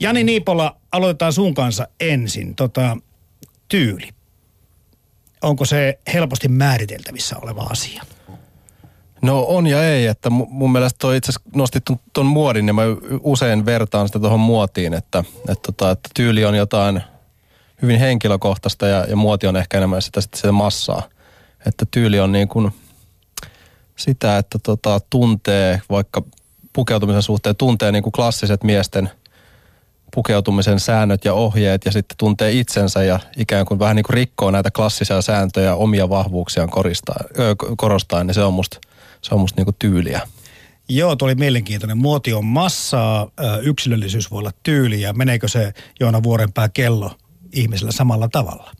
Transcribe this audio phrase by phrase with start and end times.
[0.00, 2.54] Jani Niipola, aloitetaan sun kanssa ensin.
[2.54, 2.96] Tota,
[3.68, 4.08] tyyli.
[5.42, 8.02] Onko se helposti määriteltävissä oleva asia?
[9.22, 12.72] No on ja ei, että mun mielestä toi itse asiassa nostit ton, ton muodin ja
[12.72, 12.82] mä
[13.20, 17.02] usein vertaan sitä tuohon muotiin, että, että, tota, että tyyli on jotain
[17.82, 21.02] hyvin henkilökohtaista ja, ja muoti on ehkä enemmän sitä, sitä, sitä massaa.
[21.66, 22.72] Että tyyli on niin kuin
[23.96, 26.22] sitä, että tota, tuntee vaikka
[26.72, 29.10] pukeutumisen suhteen, tuntee niin kuin klassiset miesten
[30.14, 34.50] pukeutumisen säännöt ja ohjeet ja sitten tuntee itsensä ja ikään kuin vähän niin kuin rikkoo
[34.50, 37.16] näitä klassisia sääntöjä omia vahvuuksiaan korostaa,
[37.76, 38.78] korostaa, niin se on musta,
[39.22, 40.20] se on musta niin kuin tyyliä.
[40.88, 41.98] Joo, tuo oli mielenkiintoinen.
[41.98, 43.30] Muoti on massaa,
[43.62, 47.10] yksilöllisyys voi olla tyyli ja meneekö se Joona Vuorenpää kello
[47.52, 48.70] ihmisellä samalla tavalla?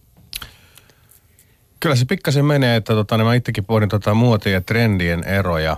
[1.81, 5.77] Kyllä se pikkasen menee, että tota, niin mä itsekin pohdin tota muotia ja trendien eroja.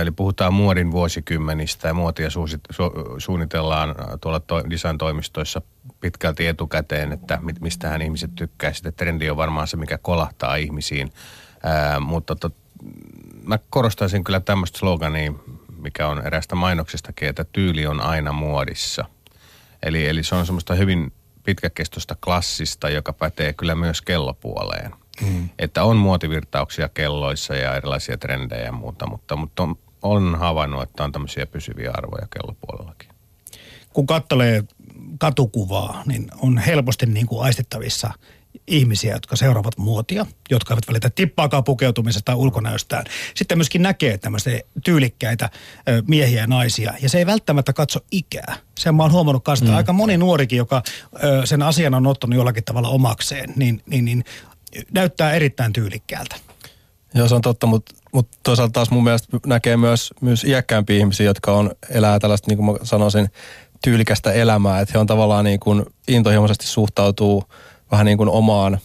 [0.00, 5.62] Eli puhutaan muodin vuosikymmenistä ja muotia su, su, suunnitellaan tuolla to, design-toimistoissa
[6.00, 8.72] pitkälti etukäteen, että mistähän ihmiset tykkää.
[8.72, 11.12] Sitten trendi on varmaan se, mikä kolahtaa ihmisiin.
[11.62, 12.50] Ää, mutta to,
[13.42, 15.32] mä korostaisin kyllä tämmöistä slogania,
[15.78, 19.04] mikä on erästä mainoksestakin, että tyyli on aina muodissa.
[19.82, 24.92] Eli, eli se on semmoista hyvin pitkäkestoista klassista, joka pätee kyllä myös kellopuoleen.
[25.20, 25.48] Mm.
[25.58, 31.04] Että on muotivirtauksia kelloissa ja erilaisia trendejä ja muuta, mutta, mutta on, on havainnut, että
[31.04, 33.08] on tämmöisiä pysyviä arvoja kellopuolellakin.
[33.92, 34.64] Kun katselee
[35.18, 38.10] katukuvaa, niin on helposti niin kuin aistettavissa
[38.66, 43.04] ihmisiä, jotka seuraavat muotia, jotka eivät välitä tippaakaan pukeutumisesta tai ulkonäöstään.
[43.34, 45.50] Sitten myöskin näkee tämmöisiä tyylikkäitä
[46.08, 48.56] miehiä ja naisia, ja se ei välttämättä katso ikää.
[48.78, 49.76] Sen mä oon huomannut kanssa, että mm.
[49.76, 50.82] aika moni nuorikin, joka
[51.44, 54.24] sen asian on ottanut jollakin tavalla omakseen, niin, niin, niin
[54.92, 56.36] näyttää erittäin tyylikkäältä.
[57.14, 61.26] Joo, se on totta, mutta, mutta toisaalta taas mun mielestä näkee myös, myös iäkkäämpiä ihmisiä,
[61.26, 63.28] jotka on, elää tällaista, niin kuin mä sanoisin,
[63.84, 64.80] tyylikästä elämää.
[64.80, 67.44] Että he on tavallaan niin kuin intohimoisesti suhtautuu
[67.90, 68.78] vähän niin kuin omaan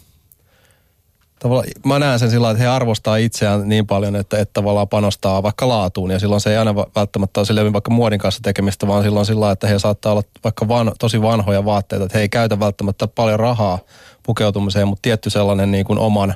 [1.44, 5.44] tavallaan, mä näen sen sillä että he arvostaa itseään niin paljon, että, että tavallaan panostaa
[5.44, 6.12] vaikka laatuun.
[6.12, 9.52] Ja silloin se ei aina välttämättä ole silleen vaikka muodin kanssa tekemistä, vaan silloin sillä
[9.52, 12.06] että he saattaa olla vaikka van, tosi vanhoja vaatteita.
[12.06, 13.80] Että he ei käytä välttämättä paljon rahaa
[14.24, 16.36] pukeutumiseen, mutta tietty sellainen niin kuin oman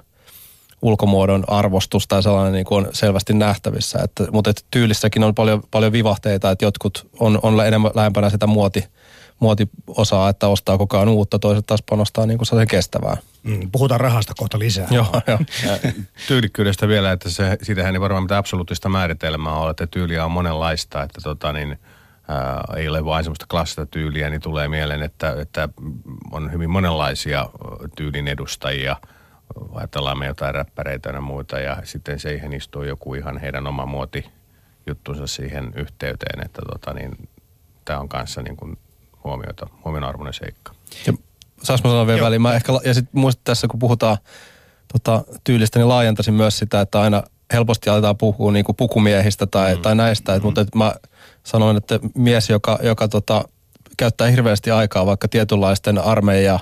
[0.82, 4.00] ulkomuodon arvostus tai sellainen niin kuin on selvästi nähtävissä.
[4.04, 8.48] Että, mutta että tyylissäkin on paljon, paljon vivahteita, että jotkut on, on enemmän lähempänä sitä
[8.48, 8.84] muoti,
[9.40, 13.18] muotiosaa, että ostaa koko ajan uutta, toiset taas panostaa niin kuin kestävää.
[13.44, 14.88] Mm, puhutaan rahasta kohta lisää.
[14.92, 15.40] Joo, joo.
[16.28, 21.04] Tyylikkyydestä vielä, että se, siitähän ei varmaan mitään absoluuttista määritelmää ole, että tyyliä on monenlaista,
[21.04, 21.80] että tota niin,
[22.28, 25.70] ää, ei ole vain semmoista klassista tyyliä, niin tulee mieleen, että, että
[26.32, 27.50] on hyvin monenlaisia
[27.96, 28.96] tyylin edustajia.
[29.74, 34.26] Ajatellaan me jotain räppäreitä ja muita ja sitten siihen istuu joku ihan heidän oma muoti
[34.88, 37.30] juttunsa siihen yhteyteen, että tota niin,
[37.86, 38.78] tämä on kanssa niin kuin
[39.28, 40.74] huomiota, huomionarvoinen seikka.
[41.08, 41.14] Ja
[41.64, 44.18] saas mä sanoa vielä väliin, mä ehkä, ja sitten muista tässä kun puhutaan
[44.94, 47.24] tota, tyylistä, niin laajentaisin myös sitä, että aina
[47.54, 49.82] helposti aletaan puhua niin kuin pukumiehistä tai, mm.
[49.82, 50.44] tai näistä, mm.
[50.44, 50.96] mutta että mä
[51.44, 53.44] sanoin, että mies, joka, joka tota,
[53.98, 56.60] käyttää hirveästi aikaa vaikka tietynlaisten armeija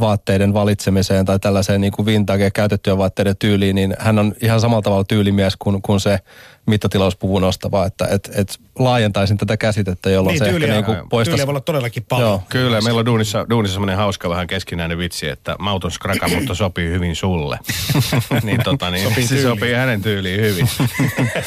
[0.00, 4.82] vaatteiden valitsemiseen tai tällaiseen niin kuin vintage käytettyjen vaatteiden tyyliin, niin hän on ihan samalla
[4.82, 6.18] tavalla tyylimies kuin, kuin se
[6.66, 11.30] mittatilauspuvun ostava, että et, et laajentaisin tätä käsitettä, jolloin niin, se tyyliä, ehkä niin poistaisi...
[11.30, 12.28] Tyyliä voi olla todellakin paljon.
[12.28, 12.42] Joo.
[12.48, 16.90] Kyllä, meillä on duunissa, duunissa semmoinen hauska vähän keskinäinen vitsi, että mauton skraka, mutta sopii
[16.90, 17.58] hyvin sulle.
[18.42, 20.68] niin tota, niin sopii se sopii hänen tyyliin hyvin.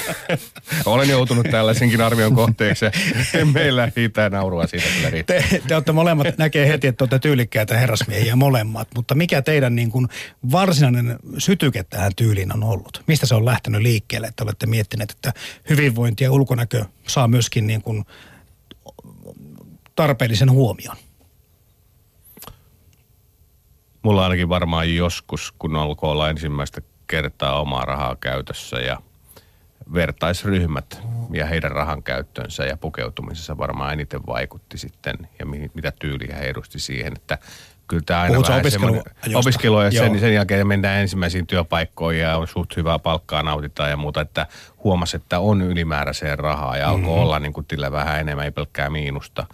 [0.85, 2.85] Olen joutunut tällaisenkin arvion kohteeksi
[3.53, 5.41] meillä hiitää naurua siitä kyllä riittää.
[5.49, 9.91] Te, te olette molemmat, näkee heti, että olette tyylikkäitä herrasmiehiä molemmat, mutta mikä teidän niin
[9.91, 10.07] kuin
[10.51, 13.03] varsinainen sytyke tähän tyyliin on ollut?
[13.07, 15.33] Mistä se on lähtenyt liikkeelle, että olette miettineet, että
[15.69, 18.05] hyvinvointi ja ulkonäkö saa myöskin niin kuin
[19.95, 20.95] tarpeellisen huomion?
[24.03, 29.01] Mulla ainakin varmaan joskus, kun alkoi olla ensimmäistä kertaa omaa rahaa käytössä ja
[29.93, 31.01] vertaisryhmät
[31.33, 36.79] ja heidän rahan käyttönsä ja pukeutumisessa varmaan eniten vaikutti sitten ja mitä tyyliä he edusti
[36.79, 37.37] siihen, että
[37.87, 39.03] kyllä tämä aina vähän opiskelu,
[39.35, 43.97] opiskelu ja sen, sen jälkeen mennään ensimmäisiin työpaikkoihin ja on suht hyvää palkkaa nautitaan ja
[43.97, 44.47] muuta, että
[44.83, 47.21] huomasi, että on ylimääräiseen rahaa ja alkoi mm-hmm.
[47.21, 49.45] olla niin kuin tillä vähän enemmän, ei pelkkää miinusta.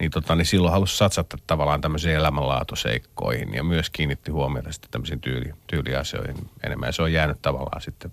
[0.00, 5.20] Niin, tota, niin silloin halusi satsata tavallaan tämmöisiin elämänlaatuseikkoihin ja myös kiinnitti huomiota sitten tämmöisiin
[5.20, 6.88] tyyli, tyyliasioihin enemmän.
[6.88, 8.12] Ja se on jäänyt tavallaan sitten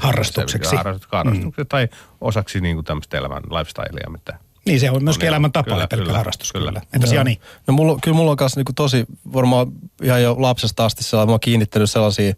[0.00, 0.76] harrastukseksi.
[0.76, 1.66] Harrastukseksi mm.
[1.68, 1.88] tai
[2.20, 4.38] osaksi niin kuin tämmöistä elämän lifestylea, mitä
[4.70, 6.70] niin se on myöskin elämäntapa ja pelkkä harrastus kyllä.
[6.70, 6.82] kyllä.
[6.92, 7.40] Entäs Jani?
[7.66, 9.72] No mulla, kyllä mulla on kanssa niin tosi, varmaan
[10.02, 12.34] ihan jo lapsesta asti sellainen, mä oon kiinnittänyt sellaisia,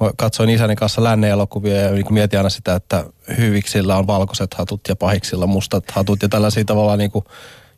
[0.00, 3.04] mä katsoin isäni kanssa länne-elokuvia ja niin mietin aina sitä, että
[3.38, 7.24] hyviksillä on valkoiset hatut ja pahiksilla mustat hatut ja tällaisia tavallaan niin kuin,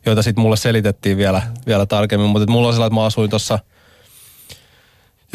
[0.05, 2.29] joita sitten mulle selitettiin vielä, vielä tarkemmin.
[2.29, 3.59] Mutta mulla on sellainen, että mä asuin tuossa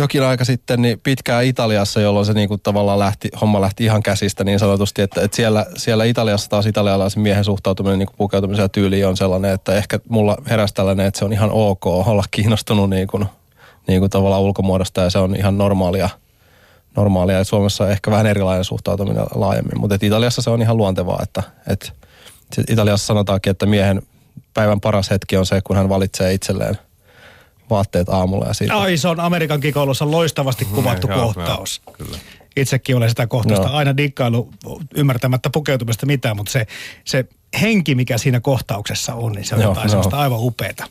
[0.01, 4.45] jokin aika sitten niin pitkään Italiassa, jolloin se niinku tavallaan lähti, homma lähti ihan käsistä
[4.45, 9.07] niin sanotusti, että, että siellä, siellä Italiassa taas italialaisen miehen suhtautuminen niin pukeutumisen ja tyyliin
[9.07, 13.09] on sellainen, että ehkä mulla heräsi tällainen, että se on ihan ok olla kiinnostunut niin
[13.09, 13.27] kuin,
[13.87, 16.09] niin kuin tavallaan ulkomuodosta ja se on ihan normaalia–
[16.97, 17.39] normaalia.
[17.39, 21.43] Ja Suomessa on ehkä vähän erilainen suhtautuminen laajemmin, mutta Italiassa se on ihan luontevaa, että,
[21.67, 21.93] että
[22.69, 24.03] Italiassa sanotaankin, että miehen
[24.55, 26.79] päivän paras hetki on se, kun hän valitsee itselleen
[27.71, 28.77] vaatteet aamulla ja siitä.
[28.77, 31.83] Ai, se on Amerikan kikoulussa loistavasti mm, kuvattu mm, kohtaus.
[31.87, 32.19] Joo, kyllä.
[32.57, 33.75] Itsekin olen sitä kohtausta no.
[33.75, 34.51] aina dikkailu
[34.95, 36.67] ymmärtämättä pukeutumista mitään, mutta se,
[37.05, 37.25] se
[37.61, 39.89] henki, mikä siinä kohtauksessa on, niin se on Joo, jotain no.
[39.89, 40.87] sellaista aivan upeata.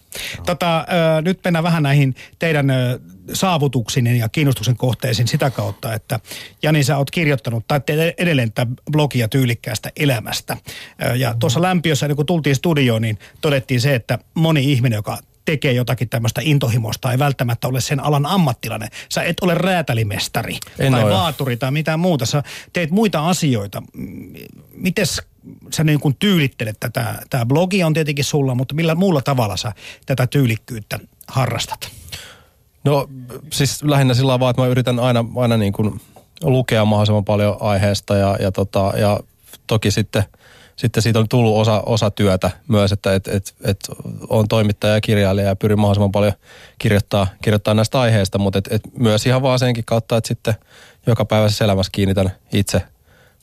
[0.45, 2.99] Tota, ö, nyt mennään vähän näihin teidän ö,
[3.33, 6.19] saavutuksiin ja kiinnostuksen kohteisiin sitä kautta, että
[6.63, 10.57] Jani, sä oot kirjoittanut tai teet edelleen tätä blogia tyylikkäästä elämästä.
[11.03, 15.73] Ö, ja tuossa lämpiössä, kun tultiin studioon, niin todettiin se, että moni ihminen, joka tekee
[15.73, 18.89] jotakin tämmöistä intohimosta, ei välttämättä ole sen alan ammattilainen.
[19.09, 21.11] Sä et ole räätälimestari en tai ole.
[21.11, 22.25] vaaturi tai mitään muuta.
[22.25, 22.43] Sä
[22.73, 23.83] teet muita asioita.
[24.73, 25.21] Mites
[25.73, 27.15] sä niin kuin tyylittelet tätä?
[27.29, 29.71] Tämä blogi on tietenkin sulla, mutta millä muulla tavalla sä
[30.05, 31.89] tätä tyylikkyyttä harrastat?
[32.83, 33.09] No
[33.51, 36.01] siis lähinnä sillä vaan, että mä yritän aina, aina niin kuin
[36.41, 39.19] lukea mahdollisimman paljon aiheesta ja, ja, tota, ja
[39.67, 40.23] toki sitten–
[40.79, 43.79] sitten siitä on tullut osa, osa työtä myös, että et, et, et
[44.29, 46.33] on toimittaja ja kirjailija ja pyrin mahdollisimman paljon
[46.77, 50.55] kirjoittaa, kirjoittaa näistä aiheista, mutta et, et myös ihan vaan senkin kautta, että sitten
[51.07, 52.81] joka päivässä elämässä kiinnitän itse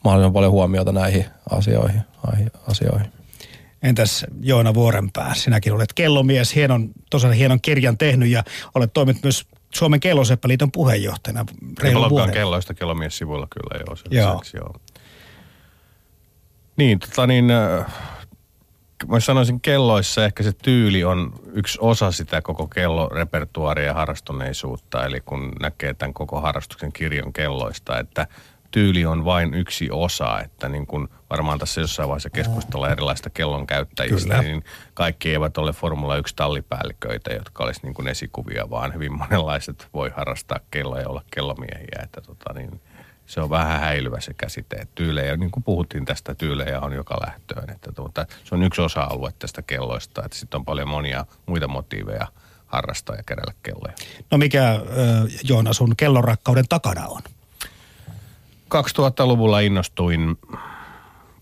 [0.04, 2.00] mahdollisimman paljon huomiota näihin asioihin.
[2.68, 3.12] asioihin.
[3.82, 8.44] Entäs Joona Vuorenpää, sinäkin olet kellomies, hienon, tosiaan hienon kirjan tehnyt ja
[8.74, 11.44] olet toiminut myös Suomen kelloseppäliiton puheenjohtajana
[11.82, 12.34] reilun vuoden.
[12.34, 13.96] kelloista kellomies sivuilla kyllä joo.
[14.10, 14.42] Joo.
[14.54, 14.74] joo.
[16.76, 17.86] Niin, tota niin, äh,
[19.08, 25.06] mä sanoisin kelloissa ehkä se tyyli on yksi osa sitä koko kellorepertuaria ja harrastuneisuutta.
[25.06, 28.26] Eli kun näkee tämän koko harrastuksen kirjon kelloista, että
[28.70, 33.66] tyyli on vain yksi osa, että niin kuin varmaan tässä jossain vaiheessa keskustella erilaista kellon
[33.66, 34.42] käyttäjistä, Kyllä.
[34.42, 34.64] niin
[34.94, 40.10] kaikki eivät ole Formula 1 tallipäälliköitä, jotka olisi niin kuin esikuvia, vaan hyvin monenlaiset voi
[40.16, 42.80] harrastaa kelloja ja olla kellomiehiä, että tota niin,
[43.26, 44.76] se on vähän häilyvä se käsite.
[44.76, 47.70] Että tyylejä, niin kuin puhuttiin tästä, tyylejä on joka lähtöön.
[47.70, 52.26] Että tuota, se on yksi osa-alue tästä kelloista, että sitten on paljon monia muita motiiveja
[52.66, 53.94] harrastaa ja keräillä kelloja.
[54.30, 54.80] No mikä
[55.42, 57.22] Joona sun kellonrakkauden takana on?
[58.74, 60.38] 2000-luvulla innostuin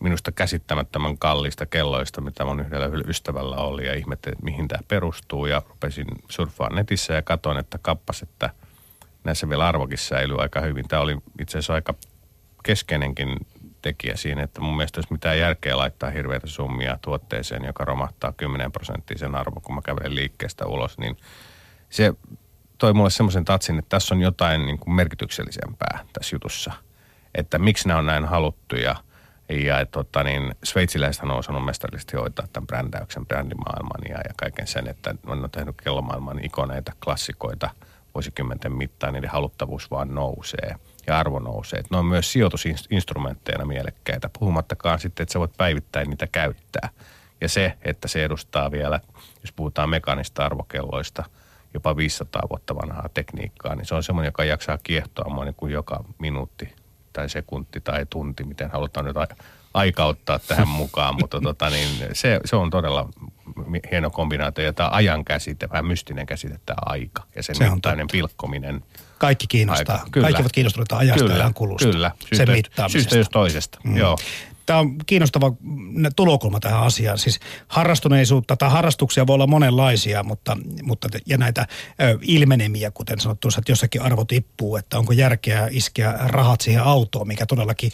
[0.01, 5.63] minusta käsittämättömän kallista kelloista, mitä mun yhdellä ystävällä oli ja ihmettelin, mihin tämä perustuu ja
[5.69, 8.51] rupesin surffaan netissä ja katsoin, että kappas, että–
[9.25, 10.89] näissä vielä arvokin säilyy aika hyvin.
[10.89, 11.95] Tämä oli itse asiassa aika
[12.63, 13.29] keskeinenkin
[13.83, 18.73] tekijä siinä, että mun mielestä olisi mitään järkeä laittaa hirveitä summia tuotteeseen, joka romahtaa 10
[18.73, 21.17] prosenttia sen arvo, kun mä kävelen liikkeestä ulos, niin
[21.91, 22.13] se
[22.79, 26.73] toi mulle semmoisen tatsin, että tässä on jotain niin kuin merkityksellisempää tässä jutussa.
[27.35, 28.97] Että miksi nämä on näin haluttuja.
[29.49, 34.89] Ja tota, niin, sveitsiläiset on osannut mestarillisesti hoitaa tämän brändäyksen, brändimaailman ja, ja kaiken sen,
[34.89, 37.71] että on tehnyt kellomaailman ikoneita, klassikoita–
[38.15, 40.77] vuosikymmenten mittaan niiden haluttavuus vaan nousee
[41.07, 41.83] ja arvo nousee.
[41.91, 46.89] Ne on myös sijoitusinstrumentteina mielekkäitä, puhumattakaan sitten, että sä voit päivittäin niitä käyttää.
[47.41, 49.01] Ja se, että se edustaa vielä,
[49.43, 51.25] jos puhutaan mekaanista arvokelloista,
[51.75, 55.73] jopa 500 vuotta vanhaa tekniikkaa, niin se on semmoinen, joka jaksaa kiehtoa mua niin kuin
[55.73, 56.75] joka minuutti
[57.13, 59.17] tai sekunti tai tunti, miten halutaan nyt
[59.75, 63.09] aika ottaa tähän mukaan, mutta tota, niin se, se on todella
[63.91, 64.65] hieno kombinaatio.
[64.65, 68.85] Ja tämä ajan käsite, vähän mystinen käsite, tämä aika ja sen se mittainen pilkkominen.
[69.19, 69.97] Kaikki kiinnostaa.
[69.97, 70.09] Aika.
[70.11, 70.25] Kyllä.
[70.25, 71.89] Kaikki ovat kiinnostuneita ajasta kyllä, ja kulusta.
[71.89, 73.79] Kyllä, syystä, sen syystä jos toisesta.
[73.85, 73.97] Mm.
[73.97, 74.19] Joo.
[74.67, 75.53] Tämä on kiinnostava
[76.17, 77.19] tulokulma tähän asiaan.
[77.19, 81.67] Siis harrastuneisuutta tai harrastuksia voi olla monenlaisia, mutta, mutta ja näitä
[82.03, 87.29] ö, ilmenemiä, kuten sanottu, että jossakin arvo tippuu, että onko järkeä iskeä rahat siihen autoon,
[87.29, 87.93] mikä todellakin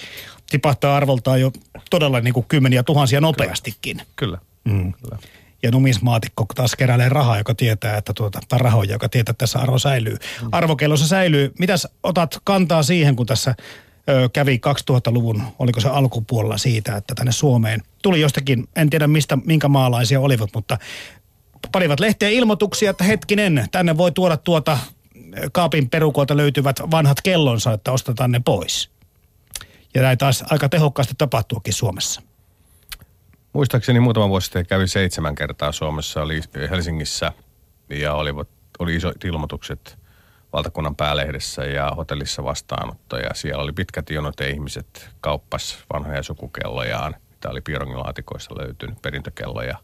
[0.51, 1.53] tipahtaa arvoltaan jo
[1.91, 4.03] todella niin kuin kymmeniä tuhansia nopeastikin.
[4.17, 4.39] Kyllä.
[4.65, 4.93] Mm.
[4.93, 5.19] Kyllä
[5.62, 9.59] ja numismaatikko taas keräilee rahaa, joka tietää, että tuota, tai rahoja, joka tietää, että tässä
[9.59, 10.17] arvo säilyy.
[10.43, 10.49] Mm.
[10.52, 11.52] Arvokellossa säilyy.
[11.59, 13.55] Mitäs otat kantaa siihen, kun tässä
[14.09, 19.38] ö, kävi 2000-luvun, oliko se alkupuolella siitä, että tänne Suomeen tuli jostakin, en tiedä mistä,
[19.45, 20.79] minkä maalaisia olivat, mutta
[21.73, 24.79] panivat lehteen ilmoituksia, että hetkinen, tänne voi tuoda tuota
[25.52, 28.90] kaapin perukoilta löytyvät vanhat kellonsa, että ostetaan ne pois.
[29.95, 32.23] Ja näin taas aika tehokkaasti tapahtuukin Suomessa.
[33.52, 36.40] Muistaakseni muutama vuosi sitten kävi seitsemän kertaa Suomessa, oli
[36.71, 37.33] Helsingissä
[37.88, 38.30] ja oli,
[38.78, 39.99] oli isot ilmoitukset
[40.52, 43.19] valtakunnan päälehdessä ja hotellissa vastaanotto.
[43.19, 49.78] Ja siellä oli pitkät jonot ja ihmiset kauppas vanhoja sukukellojaan, mitä oli piirongilaatikoissa löytynyt, perintökelloja.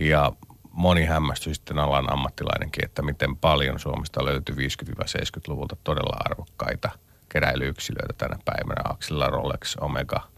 [0.00, 0.32] Ja
[0.70, 6.90] moni hämmästyi sitten alan ammattilainenkin, että miten paljon Suomesta löytyi 50-70-luvulta todella arvokkaita
[7.28, 8.82] keräilyyksilöitä tänä päivänä.
[8.84, 10.28] Axilla, Rolex, Omega,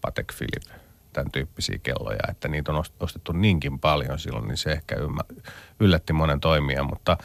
[0.00, 0.83] Patek Philippe,
[1.14, 4.96] tämän tyyppisiä kelloja, että niitä on ostettu niinkin paljon silloin, niin se ehkä
[5.80, 7.16] yllätti monen toimijan, mutta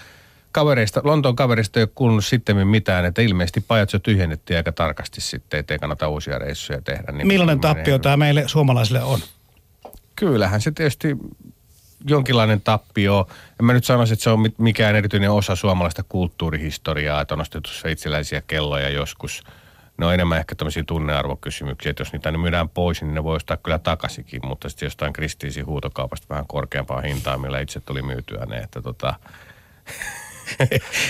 [0.52, 5.22] kavereista, Lontoon kavereista ei ole kuulunut sitten mitään, että ilmeisesti pajat jo tyhjennettiin aika tarkasti
[5.22, 7.12] sitten, ettei kannata uusia reissuja tehdä.
[7.12, 9.20] Niin Millainen tappio tämä meille suomalaisille on?
[10.16, 11.18] Kyllähän se tietysti
[12.08, 13.28] jonkinlainen tappio.
[13.60, 17.70] En mä nyt sanoisi, että se on mikään erityinen osa suomalaista kulttuurihistoriaa, että on ostettu
[17.70, 19.44] sveitsiläisiä kelloja joskus.
[20.00, 23.58] Ne on enemmän ehkä tämmöisiä tunnearvokysymyksiä, että jos niitä myydään pois, niin ne voi ostaa
[23.58, 28.58] kyllä takaisinkin, mutta sitten jostain kristiisi huutokaupasta vähän korkeampaa hintaa, millä itse tuli myytyä ne,
[28.58, 29.14] että tota...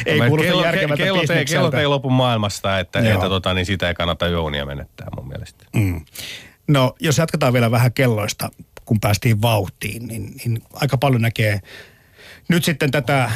[0.05, 3.88] ei kuulosta kello, järkevältä kello, ei, kello ei lopu maailmasta, että, että tota, niin sitä
[3.88, 5.65] ei kannata jounia menettää mun mielestä.
[5.75, 6.05] Mm.
[6.67, 8.50] No, jos jatketaan vielä vähän kelloista
[8.89, 11.60] kun päästiin vauhtiin, niin, niin aika paljon näkee
[12.50, 13.32] nyt sitten tätä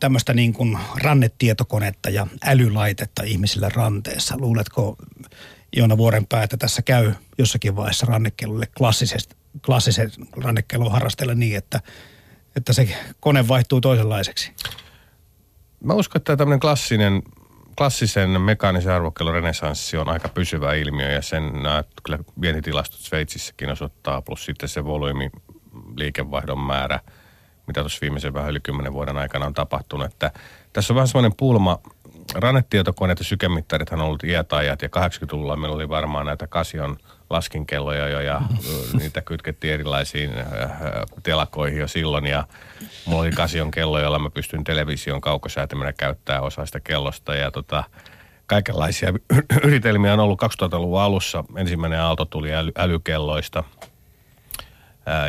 [0.00, 4.34] tämmöistä niin kuin rannetietokonetta ja älylaitetta ihmisillä ranteessa.
[4.38, 4.96] Luuletko
[5.76, 11.80] Joona Vuorenpää, että tässä käy jossakin vaiheessa rannekellolle klassisesti, klassisen rannekellon harrastella niin, että,
[12.56, 12.88] että se
[13.20, 14.52] kone vaihtuu toisenlaiseksi?
[15.84, 17.22] Mä uskon, että tämmöinen klassinen
[17.78, 24.22] klassisen mekaanisen arvokellon renesanssi on aika pysyvä ilmiö ja sen nämä kyllä vientitilastot Sveitsissäkin osoittaa,
[24.22, 25.30] plus sitten se volyymi,
[25.96, 27.00] liikevaihdon määrä,
[27.68, 30.06] mitä tuossa viimeisen vähän yli kymmenen vuoden aikana on tapahtunut.
[30.06, 30.30] Että
[30.72, 31.78] tässä on vähän semmoinen pulma,
[32.34, 36.96] rannetietokoneet ja sykemittarithan on ollut iätajat ja 80-luvulla meillä oli varmaan näitä Kasion
[37.30, 38.40] laskinkelloja jo ja
[38.98, 40.30] niitä kytkettiin erilaisiin
[41.22, 42.44] telakoihin jo silloin ja
[43.06, 47.84] mulla oli Kasion kello, jolla mä pystyn television kaukosäätimenä käyttää osa sitä kellosta ja tota,
[48.46, 49.12] kaikenlaisia
[49.64, 51.44] yritelmiä on ollut 2000-luvun alussa.
[51.56, 53.64] Ensimmäinen aalto tuli äly, älykelloista,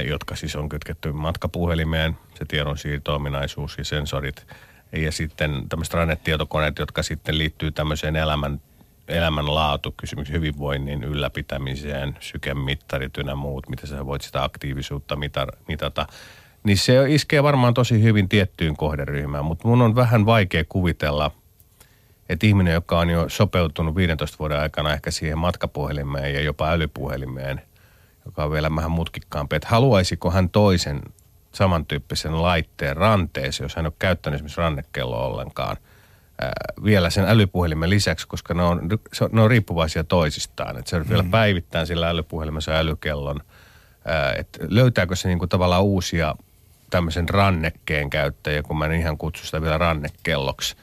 [0.07, 4.47] jotka siis on kytketty matkapuhelimeen, se tiedonsiirto-ominaisuus ja sensorit.
[4.91, 8.61] Ja sitten tämmöiset rannetietokoneet, jotka sitten liittyy tämmöiseen elämän
[9.09, 15.17] elämänlaatu, kysymys hyvinvoinnin ylläpitämiseen, sykemittarit ynnä muut, miten sä voit sitä aktiivisuutta
[15.67, 16.05] mitata,
[16.63, 21.31] niin se iskee varmaan tosi hyvin tiettyyn kohderyhmään, mutta mun on vähän vaikea kuvitella,
[22.29, 27.61] että ihminen, joka on jo sopeutunut 15 vuoden aikana ehkä siihen matkapuhelimeen ja jopa älypuhelimeen,
[28.29, 31.01] joka on vielä vähän mutkikkaampi, että haluaisiko hän toisen
[31.51, 35.77] samantyyppisen laitteen ranteeseen, jos hän on käyttänyt esimerkiksi rannekelloa ollenkaan–
[36.83, 38.81] vielä sen älypuhelimen lisäksi, koska ne on,
[39.31, 40.77] ne on riippuvaisia toisistaan.
[40.77, 41.09] Että se mm.
[41.09, 43.39] vielä päivittää sillä älypuhelimessa älykellon.
[44.37, 46.35] Että löytääkö se niinku tavallaan uusia
[46.89, 50.75] tämmöisen rannekkeen käyttäjä, kun mä en ihan kutsu sitä vielä rannekelloksi.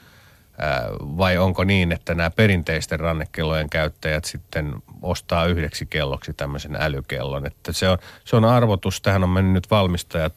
[0.99, 7.45] Vai onko niin, että nämä perinteisten rannekellojen käyttäjät sitten ostaa yhdeksi kelloksi tämmöisen älykellon.
[7.45, 9.01] Että se on, se on arvotus.
[9.01, 10.33] Tähän on mennyt nyt valmistajat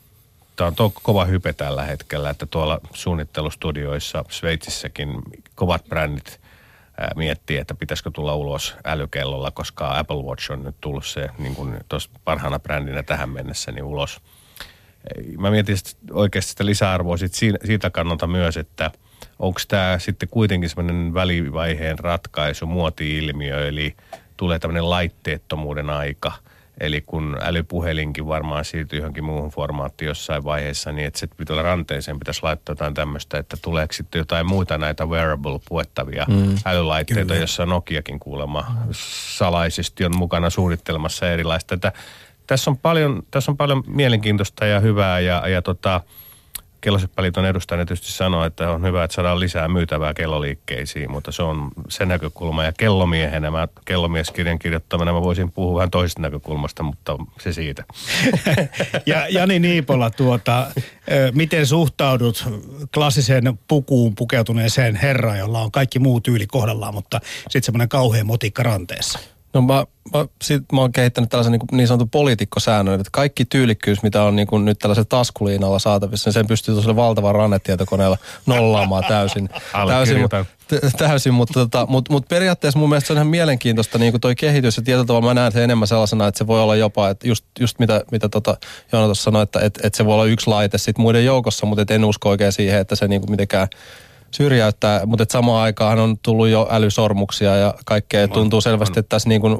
[0.61, 5.23] Tämä on to- kova hype tällä hetkellä, että tuolla suunnittelustudioissa Sveitsissäkin
[5.55, 6.41] kovat brändit
[7.01, 11.55] ää, miettii, että pitäisikö tulla ulos älykellolla, koska Apple Watch on nyt tullut se niin
[11.55, 11.77] kuin
[12.25, 14.21] parhaana brändinä tähän mennessä niin ulos.
[15.39, 15.77] Mä mietin
[16.13, 17.35] oikeasti sitä lisäarvoa sit
[17.65, 18.91] siitä kannalta myös, että
[19.41, 23.95] onko tämä sitten kuitenkin semmoinen välivaiheen ratkaisu, muoti-ilmiö, eli
[24.37, 26.33] tulee tämmöinen laitteettomuuden aika–
[26.81, 32.19] Eli kun älypuhelinkin varmaan siirtyy johonkin muuhun formaattiin jossain vaiheessa, niin että sitten pitää ranteeseen
[32.19, 36.57] pitäisi laittaa jotain tämmöistä, että tuleeko sitten jotain muita näitä wearable puettavia mm.
[36.65, 37.41] älylaitteita, Kyllä.
[37.41, 38.77] jossa Nokiakin kuulemma
[39.31, 41.75] salaisesti on mukana suunnittelemassa erilaista.
[41.75, 41.93] Että
[42.47, 46.01] tässä on paljon, tässä on paljon mielenkiintoista ja hyvää ja, ja tota,
[46.81, 51.71] Kelloseppaliiton edustajana tietysti sanoo, että on hyvä, että saadaan lisää myytävää kelloliikkeisiin, mutta se on
[51.89, 52.65] se näkökulma.
[52.65, 57.85] Ja kellomiehenä, mä kellomieskirjan kirjoittamana mä voisin puhua vähän toisesta näkökulmasta, mutta se siitä.
[59.07, 60.67] ja Jani Niipola, tuota,
[61.35, 62.45] miten suhtaudut
[62.95, 68.63] klassiseen pukuun pukeutuneeseen herraan, jolla on kaikki muu tyyli kohdallaan, mutta sitten semmoinen kauhean motikka
[68.63, 69.19] ranteessa?
[69.55, 74.03] No mä, mä, sit mä oon kehittänyt tällaisen niin, niin sanotun poliitikkosäännön, että kaikki tyylikkyys,
[74.03, 79.05] mitä on niin kuin nyt tällaisella taskuliinalla saatavissa, niin sen pystyy tuolla valtavan rannetietokoneella nollaamaan
[79.09, 79.49] täysin.
[79.89, 80.29] täysin,
[80.97, 84.35] täysin mutta, tota, mutta, mutta periaatteessa mun mielestä se on ihan mielenkiintoista niin kuin toi
[84.35, 87.29] kehitys ja tietyllä tavalla mä näen sen enemmän sellaisena, että se voi olla jopa, että
[87.29, 88.57] just, just mitä, mitä tota
[88.93, 91.83] Joona tuossa sanoi, että, että, että, se voi olla yksi laite sit muiden joukossa, mutta
[91.83, 93.69] et en usko oikein siihen, että se niin kuin mitenkään
[94.31, 98.23] syrjäyttää, mutta et samaan aikaan on tullut jo älysormuksia ja kaikkea.
[98.23, 99.01] On, Tuntuu selvästi, on.
[99.01, 99.59] että tässä niin kuin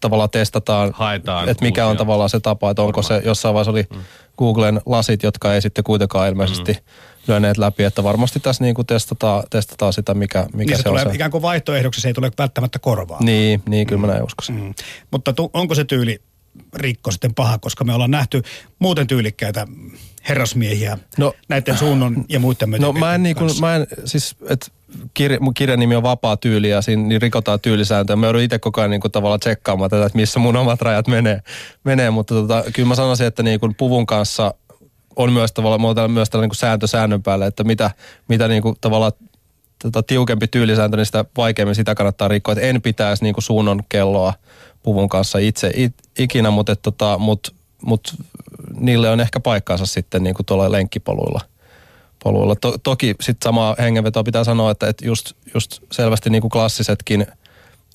[0.00, 3.86] tavallaan testataan, Haetaan että mikä on tavallaan se tapa, että onko se jossain vaiheessa oli
[3.94, 4.00] mm.
[4.38, 6.80] Googlen lasit, jotka ei sitten kuitenkaan ilmeisesti mm.
[7.28, 10.88] lyöneet läpi, että varmasti tässä niin kuin testataan, testataan sitä, mikä, mikä niin se, se
[10.88, 11.14] tulee on.
[11.14, 13.22] ikään kuin vaihtoehdoksi, se ei tule välttämättä korvaa.
[13.22, 14.06] Niin, niin kyllä mm.
[14.06, 14.54] mä näin uskoisin.
[14.54, 14.74] Mm.
[15.10, 16.22] Mutta tu, onko se tyyli
[16.74, 18.42] rikko sitten paha, koska me ollaan nähty
[18.78, 19.66] muuten tyylikkäitä
[20.28, 24.66] herrasmiehiä no, näiden suunnon ja muiden No mä en, niin kuin, mä en siis, että
[25.14, 28.16] kirja, mun kirjan nimi on Vapaa tyyli ja siinä niin rikotaan tyylisääntöä.
[28.16, 31.08] Mä joudun itse koko ajan niin kuin, tavallaan tsekkaamaan tätä, että missä mun omat rajat
[31.08, 31.40] menee.
[31.84, 34.54] menee mutta tota, kyllä mä sanoisin, että niin kuin puvun kanssa
[35.16, 37.90] on myös tavallaan, myös tällainen niin sääntö säännön päällä, että mitä,
[38.28, 39.12] mitä niin kuin, tavallaan
[39.82, 42.52] tota, tiukempi tyylisääntö, niin sitä vaikeammin sitä kannattaa rikkoa.
[42.52, 44.34] Että en pitäisi niin kuin suunnon kelloa
[44.82, 48.14] puvun kanssa itse it, ikinä, mutta, et, tota, mut, mut,
[48.74, 51.40] niille on ehkä paikkaansa sitten niin kuin tuolla lenkkipoluilla.
[52.22, 52.56] Poluilla.
[52.56, 57.26] To, toki sitten samaa hengenvetoa pitää sanoa, että, että just, just selvästi niin kuin klassisetkin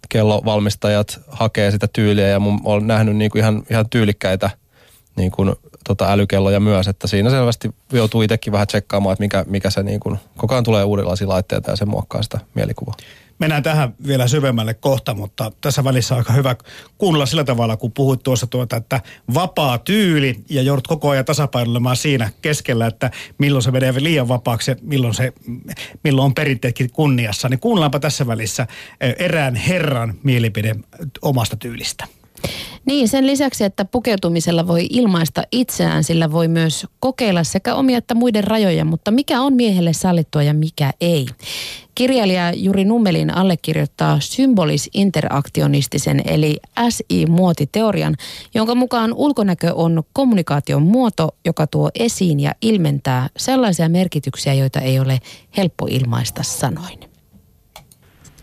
[0.10, 4.50] kellovalmistajat hakee sitä tyyliä ja mun olen nähnyt niin kuin ihan, ihan tyylikkäitä
[5.16, 5.56] niin kuin
[5.88, 10.00] tota älykelloja myös, että siinä selvästi joutuu itsekin vähän tsekkaamaan, että mikä, mikä se niin
[10.00, 12.96] kuin, koko ajan tulee uudenlaisia laitteita ja se muokkaa sitä mielikuvaa.
[13.40, 16.56] Mennään tähän vielä syvemmälle kohta, mutta tässä välissä on aika hyvä
[16.98, 19.02] kuunnella sillä tavalla, kun puhuit tuossa tuota, että
[19.34, 24.72] vapaa tyyli ja joudut koko ajan tasapainoilemaan siinä keskellä, että milloin se menee liian vapaaksi
[24.72, 25.34] ja milloin, se,
[26.04, 27.50] milloin on perinteetkin kunniassa.
[27.50, 28.68] Niin kuunnellaanpa tässä välissä
[29.02, 30.76] eh, erään herran mielipide
[31.22, 32.08] omasta tyylistä.
[32.86, 38.16] Niin, sen lisäksi, että pukeutumisella voi ilmaista itseään, sillä voi myös kokeilla sekä omia että
[38.16, 41.26] muiden rajoja, mutta mikä on miehelle sallittua ja mikä ei.
[41.96, 46.58] Kirjailija Juri Nummelin allekirjoittaa symbolis-interaktionistisen eli
[46.90, 48.16] SI-muotiteorian,
[48.54, 55.00] jonka mukaan ulkonäkö on kommunikaation muoto, joka tuo esiin ja ilmentää sellaisia merkityksiä, joita ei
[55.00, 55.20] ole
[55.58, 57.00] helppo ilmaista sanoin.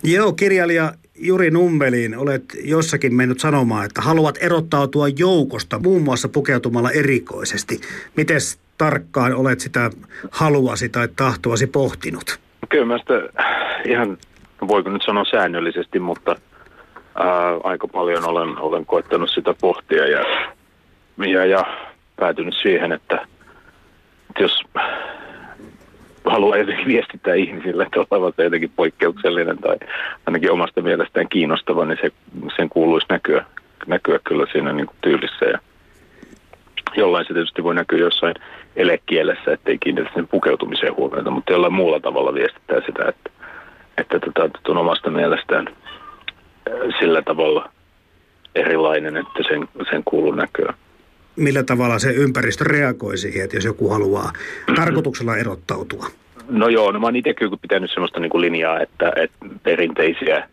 [0.02, 6.90] Joo, kirjailija Juri Nummeliin olet jossakin mennyt sanomaan, että haluat erottautua joukosta muun muassa pukeutumalla
[6.90, 7.80] erikoisesti.
[8.16, 8.38] Miten
[8.78, 9.90] tarkkaan olet sitä
[10.30, 12.40] haluasi tai tahtoasi pohtinut?
[12.68, 13.14] Kyllä mä sitä
[13.84, 14.18] ihan,
[14.68, 16.36] voiko nyt sanoa säännöllisesti, mutta
[17.14, 20.24] ää, aika paljon olen, olen koettanut sitä pohtia ja,
[21.26, 21.64] ja, ja
[22.16, 23.26] päätynyt siihen, että,
[24.30, 24.62] että jos
[26.58, 29.76] jotenkin viestittää ihmisille, että olevat jotenkin poikkeuksellinen tai
[30.26, 32.12] ainakin omasta mielestään kiinnostava, niin se,
[32.56, 33.44] sen kuuluisi näkyä,
[33.86, 35.44] näkyä kyllä siinä niin kuin tyylissä.
[35.44, 35.58] Ja
[36.96, 38.34] jollain se tietysti voi näkyä jossain
[38.76, 43.30] elekielessä, ettei kiinnitä sen pukeutumiseen huomiota, mutta jollain muulla tavalla viestittää sitä, että,
[43.98, 45.66] että tota, on omasta mielestään
[46.98, 47.70] sillä tavalla
[48.54, 50.74] erilainen, että sen, sen kuuluu näkyä
[51.36, 54.32] millä tavalla se ympäristö reagoi siihen, että jos joku haluaa
[54.74, 56.06] tarkoituksella erottautua?
[56.48, 60.48] No joo, no mä oon itse kyllä pitänyt sellaista niin kuin linjaa, että, että perinteisiä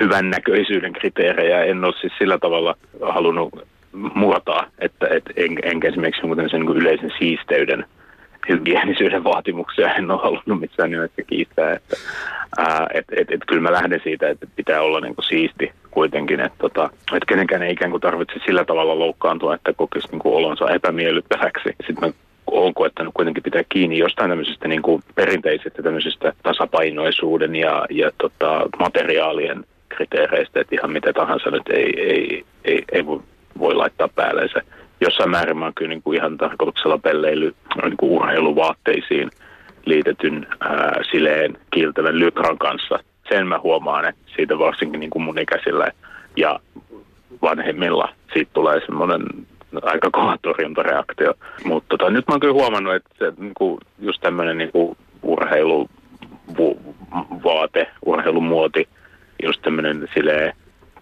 [0.00, 6.66] hyvännäköisyyden kriteerejä en ole siis sillä tavalla halunnut muotaa, että et en, enkä esimerkiksi niin
[6.66, 7.84] kuin yleisen siisteyden
[8.48, 11.72] hygienisyyden vaatimuksia en ole halunnut missään nimessä kiistää.
[11.72, 11.96] Että,
[12.58, 16.40] ää, et, et, et, kyllä mä lähden siitä, että pitää olla niin kuin siisti kuitenkin,
[16.40, 20.34] että, tota, että kenenkään ei ikään kuin tarvitse sillä tavalla loukkaantua, että kokisi niin kuin
[20.34, 21.68] olonsa epämiellyttäväksi.
[21.86, 22.12] Sitten mä
[22.46, 28.68] olen koettanut kuitenkin pitää kiinni jostain tämmöisestä niin kuin perinteisestä tämmöisestä tasapainoisuuden ja, ja tota,
[28.78, 33.06] materiaalien kriteereistä, että ihan mitä tahansa nyt ei, ei, ei, ei
[33.58, 34.62] voi, laittaa päälleensä.
[35.02, 39.30] Jossain määrin mä oon kyllä niin kuin ihan tarkoituksella pelleily niin kuin urheiluvaatteisiin
[39.84, 42.98] liitetyn ää, sileen kiiltävän lykran kanssa.
[43.28, 45.88] Sen mä huomaan, että siitä varsinkin niin kuin mun ikäisillä
[46.36, 46.60] ja
[47.42, 49.22] vanhemmilla siitä tulee semmoinen
[49.82, 51.34] aika kova torjuntareaktio.
[51.64, 54.70] Mutta tota, nyt mä oon kyllä huomannut, että se, niin kuin, just tämmöinen niin
[55.22, 58.88] urheiluvaate, urheilumuoti,
[59.42, 60.52] just tämmöinen silleen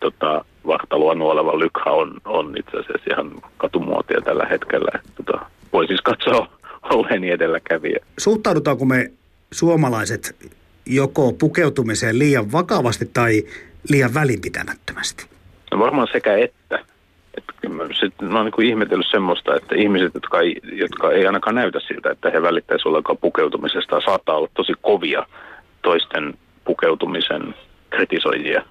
[0.00, 5.00] tota, vartaloa nuoleva lykha on, on itse asiassa ihan katumuotia tällä hetkellä.
[5.16, 6.48] Tota, voi siis katsoa
[6.94, 7.98] olleeni edelläkävijä.
[8.18, 9.10] Suhtaudutaanko me
[9.52, 10.36] suomalaiset
[10.86, 13.42] joko pukeutumiseen liian vakavasti tai
[13.88, 15.26] liian välinpitämättömästi?
[15.70, 16.84] No varmaan sekä että.
[18.00, 22.10] Sit mä oon niin ihmetellyt semmoista, että ihmiset, jotka ei, jotka ei ainakaan näytä siltä,
[22.10, 25.26] että he välittäisivät ollenkaan pukeutumisesta, saattaa olla tosi kovia
[25.82, 26.34] toisten
[26.64, 27.54] pukeutumisen
[27.90, 28.62] kritisoijia.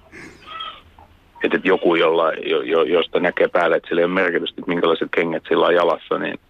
[1.44, 4.68] Että et joku, jolla, jo, jo, josta näkee päälle, että sillä ei ole merkitystä, että
[4.68, 6.40] minkälaiset kengät sillä on jalassa, niin,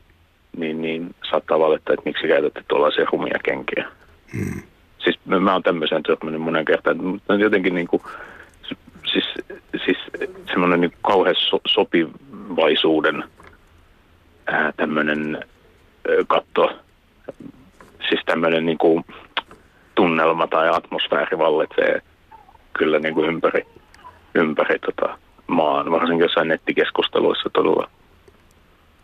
[0.56, 3.88] niin, niin saattaa valittaa, että miksi käytätte tuollaisia rumia kenkiä.
[4.32, 4.62] Hmm.
[4.98, 8.02] Siis mä oon tämmöiseen törmännyt monen kertaan, mutta jotenkin niin kuin,
[9.12, 9.24] siis,
[9.84, 9.98] siis
[10.46, 13.24] semmoinen niin kauhean so, sopivaisuuden
[14.46, 15.44] ää, tämmöinen ää,
[16.26, 16.72] katto,
[18.08, 19.04] siis tämmöinen niin kuin
[19.94, 22.02] tunnelma tai atmosfääri vallitsee
[22.72, 23.66] kyllä niin kuin ympäri,
[24.34, 27.90] ympäri tota maan, varsinkin jossain nettikeskusteluissa todella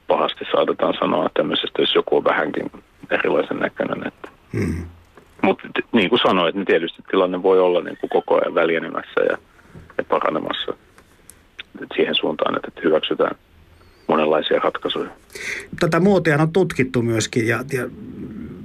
[0.09, 2.71] pahasti saatetaan sanoa tämmöisestä, jos joku on vähänkin
[3.11, 4.07] erilaisen näköinen.
[4.07, 4.29] Että.
[4.53, 4.87] Mm.
[5.43, 9.39] Mutta niin kuin sanoit, niin tietysti tilanne voi olla niin kuin koko ajan väljenemässä ja,
[9.99, 10.73] ja paranemassa
[11.83, 13.37] Et siihen suuntaan, että hyväksytään
[14.07, 15.11] monenlaisia ratkaisuja.
[15.81, 17.83] Tätä muotia on tutkittu myöskin ja, ja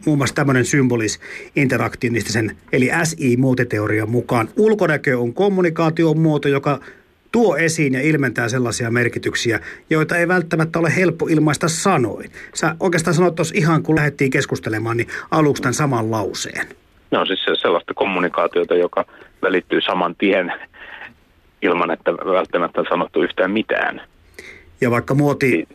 [0.06, 1.20] muun muassa tämmöinen symbolis
[1.56, 4.50] interaktionistisen eli SI-muotiteorian mukaan.
[4.58, 6.80] Ulkonäkö on kommunikaation muoto, joka
[7.32, 9.60] tuo esiin ja ilmentää sellaisia merkityksiä,
[9.90, 12.32] joita ei välttämättä ole helppo ilmaista sanoin.
[12.54, 16.68] Sä oikeastaan sanoit tuossa ihan kun lähdettiin keskustelemaan, niin aluksi tämän saman lauseen.
[17.12, 19.06] No siis sellaista kommunikaatiota, joka
[19.42, 20.54] välittyy saman tien
[21.62, 24.02] ilman, että välttämättä on sanottu yhtään mitään.
[24.82, 25.68] Ja vaikka muoti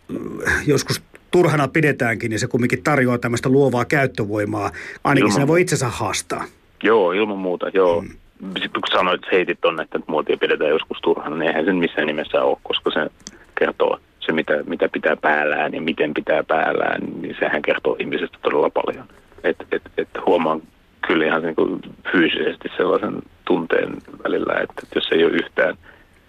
[0.67, 1.03] joskus
[1.37, 4.71] turhana pidetäänkin, niin se kumminkin tarjoaa tämmöistä luovaa käyttövoimaa.
[5.05, 5.49] Ainakin ilman...
[5.49, 6.45] voi itsensä haastaa.
[6.83, 8.01] Joo, ilman muuta, joo.
[8.01, 8.09] Mm.
[8.47, 12.07] Sitten kun sanoit, että heitit tonne, että muotia pidetään joskus turhana, niin eihän sen missään
[12.07, 13.11] nimessä ole, koska se
[13.59, 18.71] kertoo se, mitä, mitä pitää päällään ja miten pitää päällään, niin sehän kertoo ihmisestä todella
[18.71, 19.07] paljon.
[19.45, 20.63] Et, et, et huomaan
[21.07, 21.81] kyllä ihan niin kuin
[22.13, 25.75] fyysisesti sellaisen tunteen välillä, että, että jos ei ole yhtään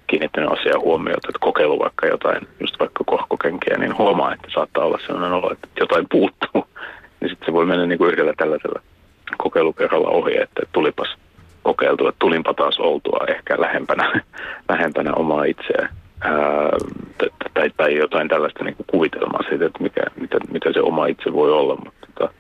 [0.08, 5.00] kiinnittänyt asiaa huomiota, että kokeilu vaikka jotain, just vaikka kohkokenkiä, niin huomaa, että saattaa olla
[5.08, 6.68] sellainen olo, että jotain puuttuu.
[7.22, 8.82] Niin sitten se voi mennä niin kuin yhdellä tällaisella
[9.38, 11.16] kokeilukerralla ohi, että tulipas
[11.64, 14.22] kokeiltu, että tulinpa taas oltua ehkä lähempänä,
[14.70, 15.90] lähempänä omaa itseä.
[16.22, 16.34] Ää,
[17.54, 21.34] tai, tai jotain tällaista niin kuin kuvitelmaa siitä, että mikä, mitä, mitä se oma itse
[21.34, 21.76] voi olla.
[21.76, 22.34] Mutta tota,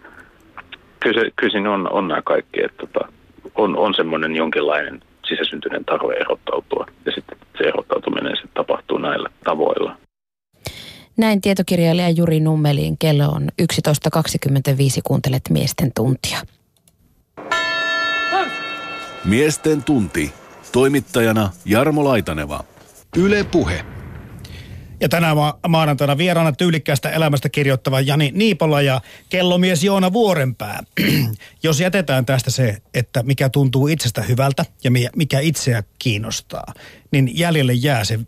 [1.00, 3.08] kyllä, se, kyllä siinä on, on nämä kaikki, että tota,
[3.56, 9.98] on, on semmoinen jonkinlainen sisäsyntyinen tarve erottautua ja sitten se erottautuminen sitten tapahtuu näillä tavoilla.
[11.18, 16.38] Näin tietokirjailija Juri Nummelin kello on 11.25, kuuntelet Miesten tuntia.
[19.26, 20.34] Miesten tunti.
[20.72, 22.64] Toimittajana Jarmo Laitaneva.
[23.18, 23.86] Yle Puhe.
[25.00, 30.84] Ja tänään ma- maanantaina vieraana tyylikkäästä elämästä kirjoittava Jani Niipola ja kellomies Joona Vuorenpää.
[31.64, 36.74] Jos jätetään tästä se, että mikä tuntuu itsestä hyvältä ja mikä itseä kiinnostaa,
[37.12, 38.20] niin jäljelle jää se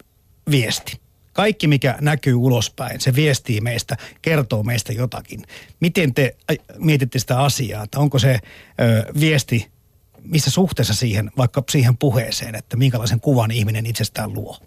[0.52, 1.00] viesti.
[1.34, 5.42] Kaikki, mikä näkyy ulospäin, se viestii meistä, kertoo meistä jotakin.
[5.80, 6.36] Miten te
[6.78, 8.40] mietitte sitä asiaa, että onko se
[8.82, 9.72] ö, viesti
[10.24, 14.58] missä suhteessa siihen, vaikka siihen puheeseen, että minkälaisen kuvan ihminen itsestään luo?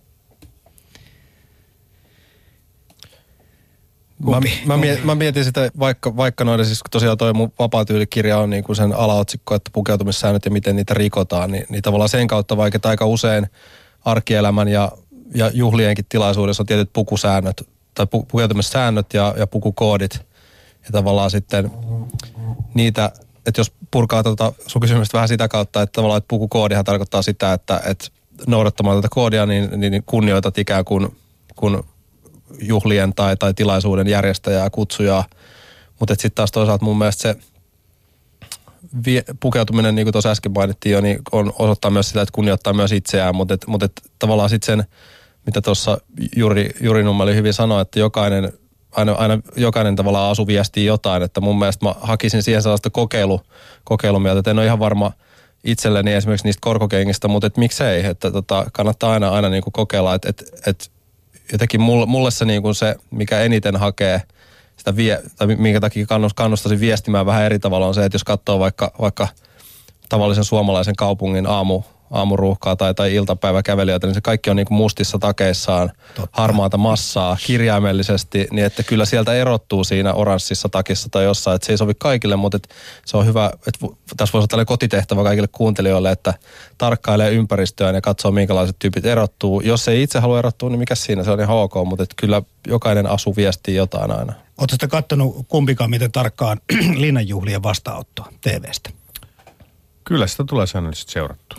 [4.31, 8.51] Mä, mä, mietin, mä mietin sitä, vaikka, vaikka noiden, siis tosiaan toi mun vapaatyylikirja on
[8.51, 12.57] niin kuin sen alaotsikko, että pukeutumissäännöt ja miten niitä rikotaan, niin, niin tavallaan sen kautta
[12.57, 13.47] vaikka aika usein
[14.05, 14.93] arkielämän ja,
[15.35, 20.15] ja juhlienkin tilaisuudessa on tietyt pukusäännöt tai pu, pukeutumissäännöt ja, ja pukukoodit.
[20.85, 21.71] Ja tavallaan sitten
[22.75, 23.13] niitä,
[23.47, 27.53] että jos purkaa tuota sun kysymystä vähän sitä kautta, että tavallaan että pukukoodihan tarkoittaa sitä,
[27.53, 28.09] että, että
[28.47, 31.17] noudattamaan tätä koodia, niin, niin kunnioitat ikään kuin
[31.57, 31.85] kun
[32.61, 35.25] juhlien tai, tai tilaisuuden järjestäjää, kutsujaa.
[35.99, 37.37] Mutta sitten taas toisaalta mun mielestä se
[39.07, 42.73] vie, pukeutuminen, niin kuin tuossa äsken mainittiin jo, niin on osoittaa myös sitä, että kunnioittaa
[42.73, 44.85] myös itseään, mutta et, mut et, tavallaan sitten sen,
[45.47, 45.99] mitä tuossa
[46.37, 48.53] Juri, Juri Nummeli hyvin sanoi, että jokainen,
[48.93, 53.41] aina, aina jokainen tavallaan asu viestii jotain, että mun mielestä mä hakisin siihen sellaista kokeilu,
[53.85, 55.13] kokeilumieltä, että en ole ihan varma
[55.65, 60.15] itselleni esimerkiksi niistä korkokengistä, mutta et miksei, että tota, kannattaa aina, aina niin kuin kokeilla,
[60.15, 60.91] että et, et
[61.53, 64.23] jotenkin mulle, mulle se, niin kuin se, mikä eniten hakee
[64.77, 68.59] sitä vie, tai minkä takia kannustaisin viestimään vähän eri tavalla on se, että jos katsoo
[68.59, 69.29] vaikka, vaikka
[70.09, 75.19] tavallisen suomalaisen kaupungin aamu, aamuruuhkaa tai, tai iltapäiväkävelijöitä, niin se kaikki on niin kuin mustissa
[75.19, 76.43] takeissaan, Totta.
[76.43, 81.73] harmaata massaa kirjaimellisesti, niin että kyllä sieltä erottuu siinä oranssissa takissa tai jossain, että se
[81.73, 82.69] ei sovi kaikille, mutta että
[83.07, 86.35] se on hyvä, että tässä voisi olla kotitehtävä kaikille kuuntelijoille, että
[86.79, 89.61] tarkkailee ympäristöä ja katsoo minkälaiset tyypit erottuu.
[89.61, 92.43] Jos ei itse halua erottua, niin mikä siinä, se on ihan ok, mutta että kyllä
[92.67, 94.33] jokainen asu viestii jotain aina.
[94.59, 96.61] Oletko sitten katsonut kumpikaan miten tarkkaan
[96.95, 98.91] linnanjuhlien vastaanottoa TVstä?
[100.05, 101.59] Kyllä sitä tulee säännöllisesti seurattua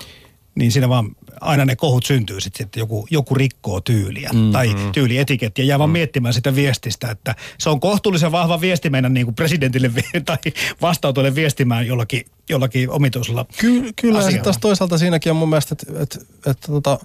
[0.56, 4.52] niin siinä vaan aina ne kohut syntyy sitten, että joku, joku rikkoo tyyliä mm-hmm.
[4.52, 5.66] tai tyylietikettiä.
[5.66, 5.94] Jää vaan mm.
[5.94, 9.92] miettimään sitä viestistä, että se on kohtuullisen vahva viesti mennä niin kuin presidentille
[10.26, 10.38] tai
[10.82, 14.38] vastautuille viestimään jollakin, jollakin omituisella Ky- Kyllä, asialla.
[14.38, 17.00] ja taas toisaalta siinäkin on mun mielestä, että, että, että, että tota,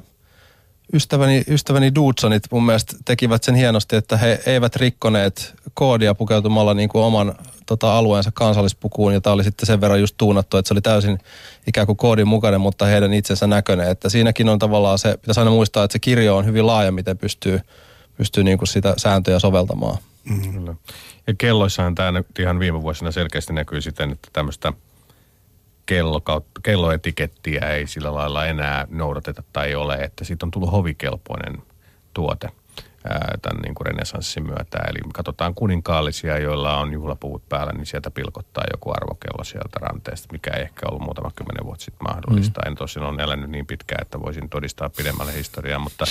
[0.93, 6.89] ystäväni, ystäväni Dudsonit mun mielestä tekivät sen hienosti, että he eivät rikkoneet koodia pukeutumalla niin
[6.89, 7.35] kuin oman
[7.67, 11.19] tota, alueensa kansallispukuun, jota oli sitten sen verran just tuunattu, että se oli täysin
[11.67, 13.91] ikään kuin koodin mukainen, mutta heidän itsensä näköinen.
[13.91, 17.19] Että siinäkin on tavallaan se, pitäisi aina muistaa, että se kirjo on hyvin laaja, miten
[17.19, 17.61] pystyy,
[18.17, 19.99] pystyy niin kuin sitä sääntöjä soveltamaan.
[20.25, 20.53] Mm.
[20.53, 20.75] Kyllä.
[21.27, 24.73] Ja kelloissahan tämä ihan viime vuosina selkeästi näkyy siten, että tämmöistä
[25.89, 26.23] kello,
[26.63, 31.63] kelloetikettiä ei sillä lailla enää noudateta tai ole, että siitä on tullut hovikelpoinen
[32.15, 32.49] tuote
[33.43, 34.79] tämän niin kuin renesanssin myötä.
[34.89, 40.51] Eli katsotaan kuninkaallisia, joilla on juhlapuvut päällä, niin sieltä pilkottaa joku arvokello sieltä ranteesta, mikä
[40.51, 42.61] ei ehkä ollut muutama kymmenen vuotta sitten mahdollista.
[42.65, 42.69] Mm.
[42.69, 46.05] En tosiaan ole elänyt niin pitkään, että voisin todistaa pidemmälle historiaa, mutta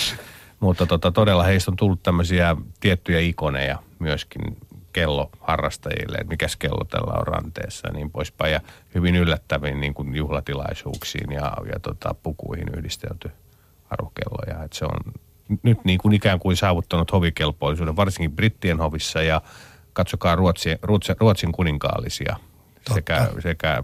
[0.60, 4.58] Mutta tota, todella heistä on tullut tämmöisiä tiettyjä ikoneja myöskin
[4.94, 8.54] kelloharrastajille, että mikäs kello tällä on ranteessa ja niin poispäin.
[8.54, 8.60] Ja
[8.96, 13.32] hyvin yllättäviin niin kuin juhlatilaisuuksiin ja, ja tota, pukuihin yhdistelty
[13.90, 14.64] arvokelloja.
[14.64, 15.14] Et se on
[15.64, 19.42] nyt niin kuin ikään kuin saavuttanut hovikelpoisuuden, varsinkin brittien hovissa ja
[19.94, 22.36] katsokaa Ruotsin, Ruotsin, Ruotsin kuninkaallisia
[22.94, 23.84] sekä, sekä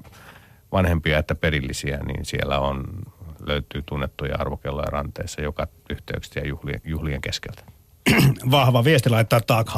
[0.72, 2.86] vanhempia että perillisiä, niin siellä on,
[3.40, 7.64] löytyy tunnettuja arvokelloja ranteessa joka yhteyksistä ja juhlien, juhlien keskeltä.
[8.52, 9.70] Vahva viesti laittaa Tag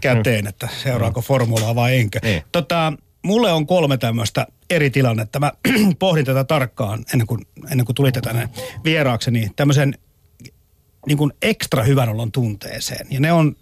[0.00, 2.18] käteen, että seuraako formulaa vai enkö.
[2.22, 2.42] Niin.
[2.52, 5.40] Tota, mulle on kolme tämmöistä eri tilannetta.
[5.40, 5.52] Mä
[5.98, 8.48] pohdin tätä tarkkaan ennen kuin, ennen kuin tulitte tänne
[8.84, 9.50] vieraakseni.
[9.56, 9.94] Tämmöisen
[11.06, 13.06] niin kuin ekstra hyvän olon tunteeseen.
[13.10, 13.56] Ja ne on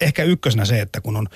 [0.00, 1.28] ehkä ykkösenä se, että kun on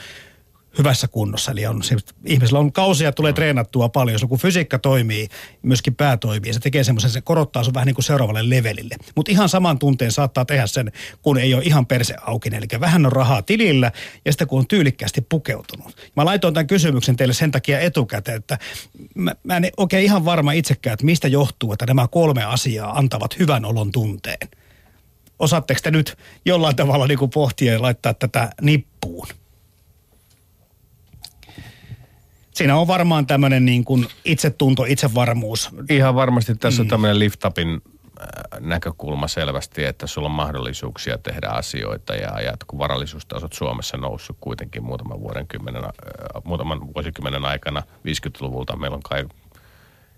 [0.78, 1.52] hyvässä kunnossa.
[1.52, 1.82] Eli on,
[2.24, 4.18] ihmisellä on kausia, tulee treenattua paljon.
[4.28, 5.28] Kun fysiikka toimii,
[5.62, 6.52] myöskin pää toimii.
[6.52, 8.96] Se tekee semmoisen, se korottaa sun vähän niin kuin seuraavalle levelille.
[9.16, 12.48] Mutta ihan saman tunteen saattaa tehdä sen, kun ei ole ihan perse auki.
[12.52, 13.92] Eli vähän on rahaa tilillä
[14.24, 16.10] ja sitten kun on tyylikkäästi pukeutunut.
[16.16, 18.58] Mä laitoin tämän kysymyksen teille sen takia etukäteen, että
[19.14, 23.38] mä, mä en oikein ihan varma itsekään, että mistä johtuu, että nämä kolme asiaa antavat
[23.38, 24.48] hyvän olon tunteen.
[25.38, 29.26] Osaatteko te nyt jollain tavalla niin kuin pohtia ja laittaa tätä nippuun?
[32.58, 35.70] Siinä on varmaan tämmöinen niin kuin itsetunto, itsevarmuus.
[35.90, 37.68] Ihan varmasti tässä on tämmöinen liftupin
[38.20, 44.36] äh, näkökulma selvästi, että sulla on mahdollisuuksia tehdä asioita ja, ja kun varallisuustasot Suomessa noussut
[44.40, 45.90] kuitenkin muutaman, vuoden kymmenen, äh,
[46.44, 49.24] muutaman vuosikymmenen aikana 50-luvulta meillä on kai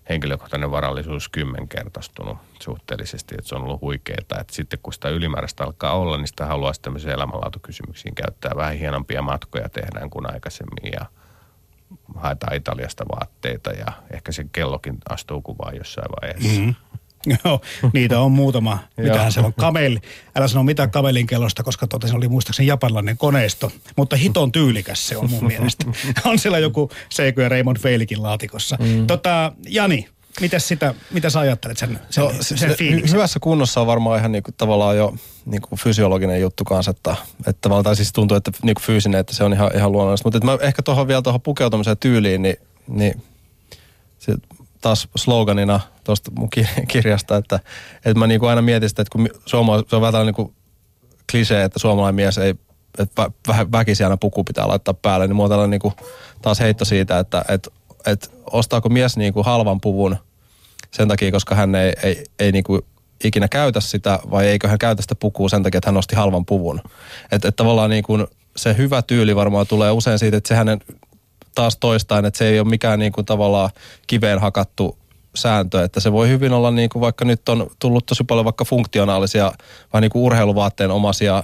[0.09, 4.39] henkilökohtainen varallisuus kymmenkertaistunut suhteellisesti, että se on ollut huikeeta.
[4.39, 9.21] Että sitten kun sitä ylimääräistä alkaa olla, niin sitä haluaisi tämmöisiin elämänlaatukysymyksiin käyttää vähän hienompia
[9.21, 11.05] matkoja tehdään kuin aikaisemmin ja
[12.15, 16.61] haetaan Italiasta vaatteita ja ehkä se kellokin astuu kuvaan jossain vaiheessa.
[16.61, 16.75] Mm.
[17.45, 17.61] Joo,
[17.93, 18.79] niitä on muutama.
[18.97, 19.53] Mitähän siellä on?
[19.53, 19.99] Kameli.
[20.35, 23.71] Älä sano mitään kamelin kellosta, koska tota, se oli muistaakseni japanilainen koneisto.
[23.95, 25.85] Mutta hiton tyylikäs se on mun mielestä.
[26.25, 28.77] on siellä joku Seiko ja Raymond Feilikin laatikossa.
[28.79, 29.07] Mm.
[29.07, 30.09] Tota, Jani,
[30.41, 33.13] Mitäs sitä, mitä sä ajattelet sen, sen, No, sen, se, sen fiiliksen?
[33.15, 35.15] hyvässä kunnossa on varmaan ihan niinku, tavallaan jo
[35.45, 39.53] niinku fysiologinen juttu kanssa, että, että tavallaan siis tuntuu, että niinku fyysinen, että se on
[39.53, 40.27] ihan, ihan luonnollista.
[40.27, 42.55] Mutta mä ehkä tuohon vielä tuohon pukeutumiseen tyyliin, niin,
[42.87, 43.23] niin
[44.19, 44.35] se
[44.81, 47.59] taas sloganina tuosta mun ki- kirjasta, että,
[47.95, 50.53] että mä niinku aina mietin sitä, että kun suoma, se on vähän niinku
[51.31, 52.55] klisee, että suomalainen mies ei,
[52.99, 55.93] että vä, vähän väkisin aina puku pitää laittaa päälle, niin mulla on tällainen niinku
[56.41, 57.71] taas heitto siitä, että, että,
[58.05, 60.17] että ostaako mies niinku halvan puvun
[60.91, 62.79] sen takia, koska hän ei, ei, ei niinku
[63.23, 66.45] ikinä käytä sitä, vai eikö hän käytä sitä pukua sen takia, että hän osti halvan
[66.45, 66.81] puvun.
[67.31, 70.79] Että et tavallaan niinku se hyvä tyyli varmaan tulee usein siitä, että se hänen
[71.55, 73.69] taas toistain, että se ei ole mikään niinku tavallaan
[74.07, 74.97] kiveen hakattu
[75.35, 78.65] sääntö, että se voi hyvin olla niin kuin vaikka nyt on tullut tosi paljon vaikka
[78.65, 79.51] funktionaalisia
[79.93, 81.43] vai niin kuin urheiluvaatteen omaisia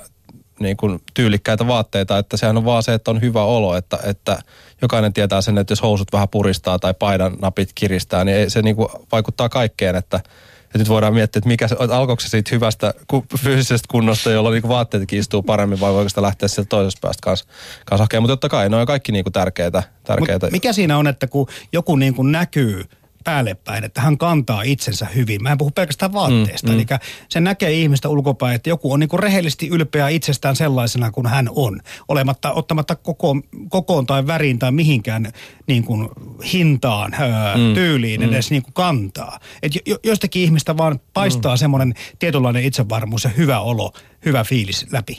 [0.60, 4.42] niin kuin tyylikkäitä vaatteita, että sehän on vaan se, että on hyvä olo, että, että
[4.82, 8.76] jokainen tietää sen, että jos housut vähän puristaa tai paidan napit kiristää, niin se niin
[8.76, 10.18] kuin vaikuttaa kaikkeen, että,
[10.64, 12.94] että nyt voidaan miettiä, että mikä se, alkoiko se siitä hyvästä
[13.38, 17.46] fyysisestä kunnosta, jolla niin vaatteetkin istuu paremmin, vai voiko sitä lähteä sieltä toisesta päästä kanssa,
[17.86, 18.24] kanssa hakemaan.
[18.24, 19.84] Mutta totta kai ne on kaikki niin kuin tärkeitä.
[20.04, 20.46] tärkeitä.
[20.46, 22.84] Mut mikä siinä on, että kun joku niin kuin näkyy
[23.28, 25.44] päälle päin, että hän kantaa itsensä hyvin.
[25.44, 26.68] Mä en puhu pelkästään vaatteesta.
[26.68, 26.80] Mm, mm.
[26.80, 26.86] Eli
[27.30, 31.50] se näkee ihmistä ulkopäin, että joku on niin kuin rehellisesti ylpeä itsestään sellaisena kuin hän
[31.56, 31.82] on.
[32.08, 33.36] Olematta, ottamatta koko,
[33.70, 35.32] kokoon tai väriin tai mihinkään
[35.68, 36.10] niin kuin
[36.54, 38.28] hintaan, öö, mm, tyyliin mm.
[38.28, 39.40] edes niin kuin kantaa.
[39.64, 41.60] Et jo, jostakin ihmistä vaan paistaa mm.
[41.60, 43.92] semmoinen tietynlainen itsevarmuus ja hyvä olo,
[44.26, 45.18] hyvä fiilis läpi.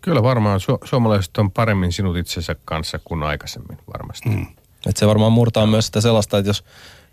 [0.00, 4.28] Kyllä varmaan su- suomalaiset on paremmin sinut itsensä kanssa kuin aikaisemmin varmasti.
[4.28, 4.46] Mm.
[4.86, 6.64] Että se varmaan murtaa myös sitä sellaista, että jos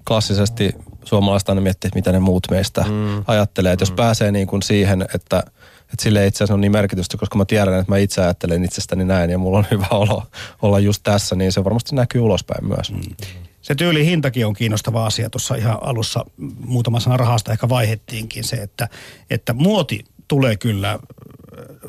[0.07, 3.23] klassisesti suomalaiset aina miettii, että mitä ne muut meistä mm.
[3.27, 3.73] ajattelee.
[3.73, 5.43] Että jos pääsee niin kuin siihen, että,
[5.81, 8.65] että sille ei itse asiassa on niin merkitystä, koska mä tiedän, että mä itse ajattelen
[8.65, 10.23] itsestäni näin ja mulla on hyvä olo
[10.61, 12.91] olla just tässä, niin se varmasti näkyy ulospäin myös.
[12.91, 13.15] Mm.
[13.61, 15.29] Se tyyli hintakin on kiinnostava asia.
[15.29, 16.25] Tuossa ihan alussa
[16.59, 18.89] muutama sana rahasta ehkä vaihettiinkin se, että,
[19.29, 20.99] että muoti tulee kyllä,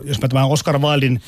[0.05, 1.21] jos mä tämän Oscar Wildin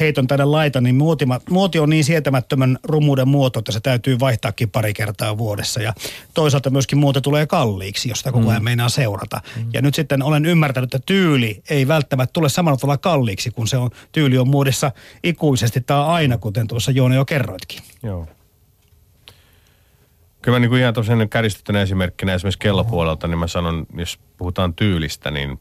[0.00, 4.70] heiton tänne laitan, niin muoti, muoti on niin sietämättömän rumuuden muoto, että se täytyy vaihtaakin
[4.70, 5.82] pari kertaa vuodessa.
[5.82, 5.94] Ja
[6.34, 9.40] toisaalta myöskin muoti tulee kalliiksi, jos sitä koko ajan meinaa seurata.
[9.56, 9.66] Mm.
[9.72, 13.76] Ja nyt sitten olen ymmärtänyt, että tyyli ei välttämättä tule samalla tavalla kalliiksi, kun se
[13.76, 17.82] on, tyyli on muodissa ikuisesti tai aina, kuten tuossa Joona jo kerroitkin.
[18.02, 18.26] Joo.
[20.42, 24.74] Kyllä mä niin kuin ihan tosiaan kärjistettynä esimerkkinä esimerkiksi kellopuolelta, niin mä sanon, jos puhutaan
[24.74, 25.60] tyylistä, niin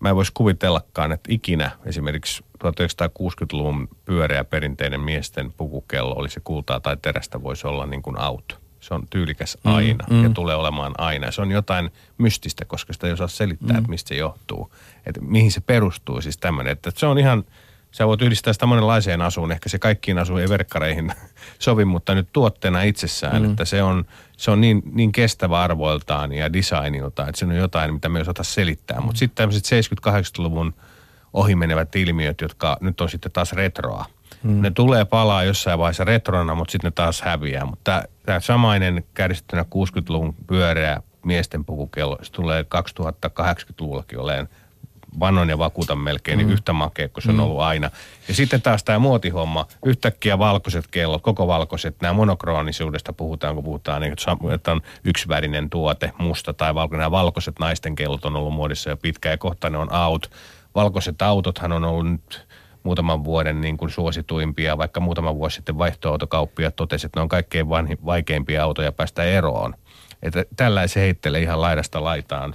[0.00, 6.80] mä en voisi kuvitellakaan, että ikinä esimerkiksi 1960-luvun pyöreä perinteinen miesten pukukello, oli se kultaa
[6.80, 8.58] tai terästä, voisi olla niin kuin out.
[8.80, 10.24] se on tyylikäs aina mm, mm.
[10.24, 11.30] ja tulee olemaan aina.
[11.30, 13.78] Se on jotain mystistä, koska sitä ei osaa selittää, mm.
[13.78, 14.72] että mistä se johtuu.
[15.06, 16.72] Että mihin se perustuu siis tämmöinen.
[16.72, 17.44] Että se on ihan,
[17.90, 19.52] sä voit yhdistää sitä monenlaiseen asuun.
[19.52, 21.12] Ehkä se kaikkiin asuun ei verkkareihin
[21.58, 23.50] sovi, mutta nyt tuotteena itsessään, mm.
[23.50, 24.04] että se on,
[24.36, 28.22] se on niin, niin kestävä arvoiltaan ja designilta, että se on jotain, mitä me ei
[28.22, 28.98] osata selittää.
[28.98, 29.04] Mm.
[29.04, 29.64] Mutta sitten tämmöiset
[30.08, 30.74] 70-80-luvun
[31.32, 34.04] ohimenevät ilmiöt, jotka nyt on sitten taas retroa–
[34.42, 34.62] Mm.
[34.62, 37.64] Ne tulee palaa jossain vaiheessa retrona, mutta sitten ne taas häviää.
[37.64, 44.48] Mutta tämä samainen kärjistettynä 60-luvun pyöreä miesten pukukello, se tulee 2080-luvullakin oleen
[45.20, 46.48] vannon ja vakuutan melkein niin mm.
[46.48, 47.42] niin yhtä makea kuin se on mm.
[47.42, 47.90] ollut aina.
[48.28, 54.02] Ja sitten taas tämä muotihomma, yhtäkkiä valkoiset kellot, koko valkoiset, nämä monokroonisuudesta puhutaan, kun puhutaan,
[54.02, 54.14] niin,
[54.54, 57.00] että on yksivärinen tuote, musta tai valkoinen.
[57.00, 60.30] Nämä valkoiset naisten kellot on ollut muodissa jo pitkään ja kohta ne on out.
[60.74, 62.46] Valkoiset autothan on ollut nyt
[62.82, 67.68] muutaman vuoden niin kuin suosituimpia, vaikka muutama vuosi sitten vaihtoautokauppia totesi, että ne on kaikkein
[67.68, 69.74] vanhi, vaikeimpia autoja päästä eroon.
[70.22, 72.54] Että tällaisen heittelee ihan laidasta laitaan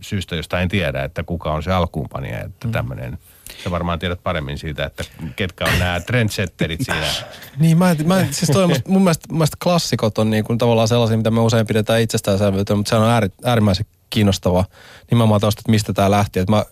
[0.00, 2.72] syystä, josta en tiedä, että kuka on se alkuunpanija, että mm.
[2.72, 3.18] tämmöinen
[3.64, 5.04] Sä varmaan tiedät paremmin siitä, että
[5.36, 7.06] ketkä on nämä trendsetterit siinä.
[7.58, 10.58] niin, mä, en, mä en, siis toi, mun, mielestä, mun mielestä klassikot on niin kuin
[10.58, 14.64] tavallaan sellaisia, mitä me usein pidetään itsestäänselvyytenä, mutta se on äärimmäisen kiinnostava
[15.10, 16.38] nimenomaan tuosta, että mistä tämä lähti.
[16.38, 16.64] Että mä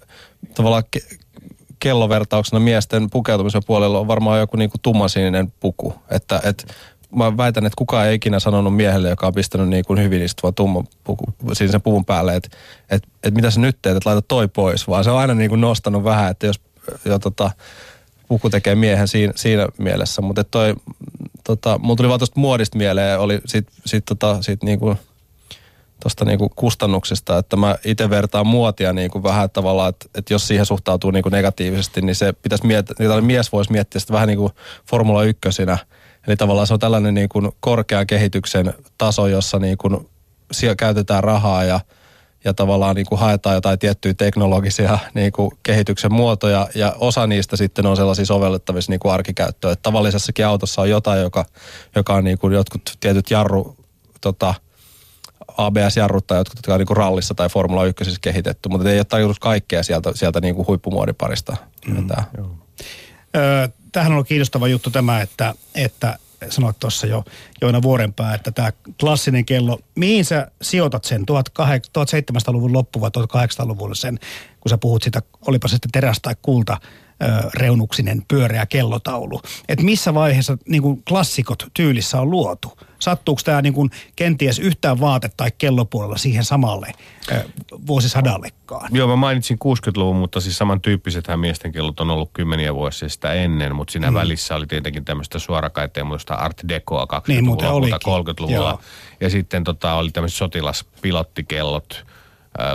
[0.55, 0.83] tavallaan
[1.79, 5.95] kellovertauksena miesten pukeutumisen puolella on varmaan joku niinku tummansininen puku.
[6.11, 6.75] Että et,
[7.15, 10.53] mä väitän, että kukaan ei ikinä sanonut miehelle, joka on pistänyt niin kuin hyvin istuva
[10.53, 12.57] tumman puku, sen puvun päälle, että
[12.91, 15.49] et, et mitä sä nyt teet, että laita toi pois, vaan se on aina niin
[15.51, 16.61] kuin nostanut vähän, että jos
[17.05, 17.51] jo tota,
[18.29, 20.23] puku tekee miehen siinä, siinä mielessä.
[20.23, 20.75] Mutta toi,
[21.45, 24.97] tota, mulla tuli vaan tuosta muodista mieleen, oli sit, sit, tota, sit niin kuin
[26.03, 30.67] tuosta niinku kustannuksista, että mä itse vertaan muotia niinku vähän tavallaan, että, että jos siihen
[30.67, 34.53] suhtautuu niinku negatiivisesti, niin se pitäisi miettiä, niin mies voisi miettiä sitä vähän niin kuin
[34.91, 35.41] Formula 1
[36.27, 40.09] Eli tavallaan se on tällainen niin kuin korkean kehityksen taso, jossa niin kuin
[40.77, 41.81] käytetään rahaa ja,
[42.45, 47.57] ja tavallaan niin kuin haetaan jotain tiettyjä teknologisia niin kuin kehityksen muotoja ja osa niistä
[47.57, 49.77] sitten on sellaisia sovellettavissa niin kuin arkikäyttöön.
[49.83, 51.45] Tavallisessakin autossa on jotain, joka,
[51.97, 53.77] joka on niin kuin jotkut tietyt jarru,
[54.21, 54.55] tota,
[55.57, 59.39] ABS-jarrut tai jotkut, jotka on niin rallissa tai Formula 1 kehitetty, mutta ei ole tajunut
[59.39, 61.57] kaikkea sieltä, sieltä niin kuin huippumuodiparista.
[61.87, 62.07] Mm,
[63.93, 67.25] tähän on kiinnostava juttu tämä, että, että sanoit tuossa jo
[67.61, 74.19] Joina Vuorenpää, että tämä klassinen kello, mihin sä sijoitat sen 1700-luvun loppu vai 1800-luvulle sen,
[74.61, 76.77] kun sä puhut sitä, olipa se sitten teräs tai kulta,
[77.55, 79.41] reunuksinen pyöreä kellotaulu.
[79.69, 82.79] Että missä vaiheessa niin kuin klassikot tyylissä on luotu?
[82.99, 86.93] Sattuuko tämä niin kuin kenties yhtään vaate- tai kellopuolella siihen samalle
[87.33, 87.45] ö,
[87.87, 88.89] vuosisadallekaan?
[88.93, 93.77] Joo, mä mainitsin 60-luvun, mutta siis samantyyppisethän miesten kellot on ollut kymmeniä vuosia sitä ennen,
[93.77, 94.15] mutta siinä mm.
[94.15, 98.69] välissä oli tietenkin tämmöistä suorakaiteen muista Art Decoa 20-luvulla, niin, 30-luvulla.
[98.69, 98.81] Joo.
[99.21, 102.05] Ja sitten tota, oli tämmöiset sotilaspilottikellot,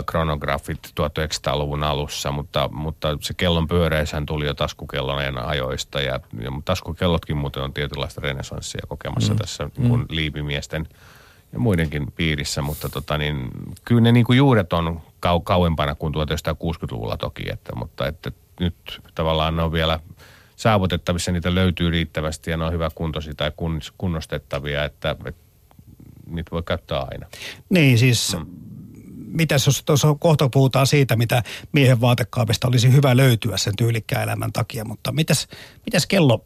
[0.06, 7.36] kronografit 1900-luvun alussa, mutta, mutta se kellon pyöreishän tuli jo taskukellojen ajoista ja, ja taskukellotkin
[7.36, 9.38] muuten on tietynlaista renesanssia kokemassa mm.
[9.38, 9.88] tässä mm.
[9.88, 10.88] kun liipimiesten
[11.52, 13.48] ja muidenkin piirissä, mutta tota niin,
[13.84, 19.00] kyllä ne niin kuin juuret on kau, kauempana kuin 1960-luvulla toki, että, mutta että nyt
[19.14, 20.00] tavallaan ne on vielä
[20.56, 23.52] saavutettavissa, niitä löytyy riittävästi ja ne on hyvä kuntoisia tai
[23.98, 25.42] kunnostettavia, että, että
[26.26, 27.26] niitä voi käyttää aina.
[27.68, 28.68] Niin siis mm
[29.32, 34.52] mitäs jos tuossa kohta puhutaan siitä, mitä miehen vaatekaapista olisi hyvä löytyä sen tyylikkään elämän
[34.52, 35.48] takia, mutta mitäs,
[35.86, 36.44] mitäs kello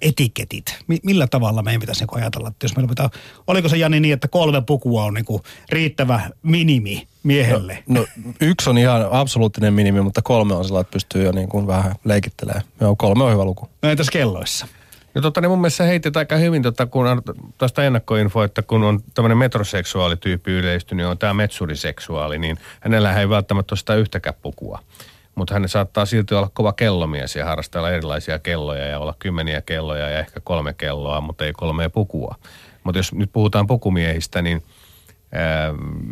[0.00, 0.78] etiketit.
[1.02, 3.08] millä tavalla meidän pitäisi niin ajatella, että jos meillä pitää,
[3.46, 7.82] oliko se Jani niin, että kolme pukua on niin riittävä minimi miehelle?
[7.88, 11.48] No, no, yksi on ihan absoluuttinen minimi, mutta kolme on sellainen, että pystyy jo niin
[11.48, 12.64] kuin vähän leikittelemään.
[12.80, 13.68] Joo, kolme on hyvä luku.
[13.82, 14.66] No entäs kelloissa?
[15.14, 17.22] No tota, niin mun mielestä heitit aika hyvin tota, kun
[17.58, 23.28] tuosta ennakkoinfoa, että kun on tämmöinen metroseksuaalityyppi yleistynyt, niin on tämä metsuriseksuaali, niin hänellä ei
[23.28, 24.78] välttämättä ole sitä yhtäkään pukua.
[25.34, 30.10] Mutta hän saattaa silti olla kova kellomies ja harrastella erilaisia kelloja ja olla kymmeniä kelloja
[30.10, 32.34] ja ehkä kolme kelloa, mutta ei kolmea pukua.
[32.84, 34.62] Mutta jos nyt puhutaan pukumiehistä, niin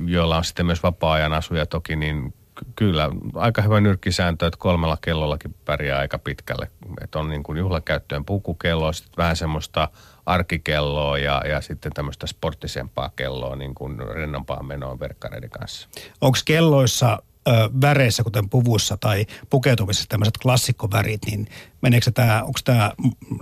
[0.06, 2.34] joilla on sitten myös vapaa-ajan asuja toki, niin
[2.76, 6.70] kyllä aika hyvä nyrkkisääntö, että kolmella kellollakin pärjää aika pitkälle.
[7.00, 9.88] Että on niin kuin juhlakäyttöön pukukelloa, sitten vähän semmoista
[10.26, 15.88] arkikelloa ja, ja sitten tämmöistä sporttisempaa kelloa, niin kuin rennompaa menoa verkkareiden kanssa.
[16.20, 17.50] Onko kelloissa ö,
[17.80, 21.48] väreissä, kuten puvuissa tai pukeutumisessa tämmöiset klassikkovärit, niin
[21.82, 22.92] meneekö tämä, onko tämä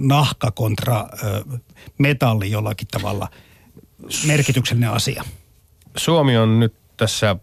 [0.01, 1.45] nahka kontra ö,
[1.99, 3.29] metalli jollakin tavalla
[4.27, 5.25] merkityksellinen asia?
[5.97, 7.37] Suomi on nyt tässä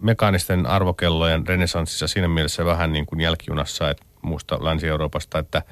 [0.00, 5.62] mekaanisten arvokellojen renesanssissa siinä mielessä vähän niin kuin jälkijunassa että muusta Länsi-Euroopasta, että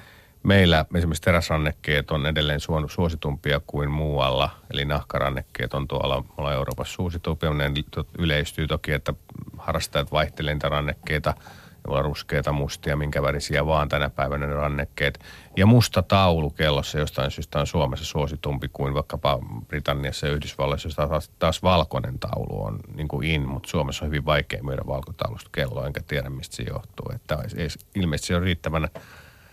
[0.42, 7.54] Meillä esimerkiksi teräsrannekkeet on edelleen suositumpia kuin muualla, eli nahkarannekkeet on tuolla, tuolla Euroopassa suositumpia.
[7.54, 7.72] Ne
[8.18, 9.14] yleistyy toki, että
[9.58, 11.34] harrastajat vaihtelevat niitä rannekkeita–
[11.86, 15.20] olla ruskeita, mustia, minkä värisiä vaan tänä päivänä ne rannekkeet.
[15.56, 21.08] Ja musta taulu kellossa jostain syystä on Suomessa suositumpi kuin vaikkapa Britanniassa ja Yhdysvalloissa, josta
[21.08, 25.50] taas, taas valkoinen taulu on niin kuin in, mutta Suomessa on hyvin vaikea myydä valkotaulusta
[25.54, 27.06] kelloa, enkä tiedä mistä se johtuu.
[27.14, 28.88] Että ei, ilmeisesti se on riittävän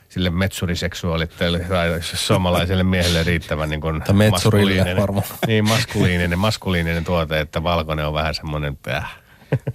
[0.09, 4.97] sille metsuriseksuaalille tai suomalaiselle miehelle riittävän niin kuin maskuliininen,
[5.47, 9.15] niin, maskuliininen, maskuliininen tuote, että valkoinen on vähän semmoinen äh,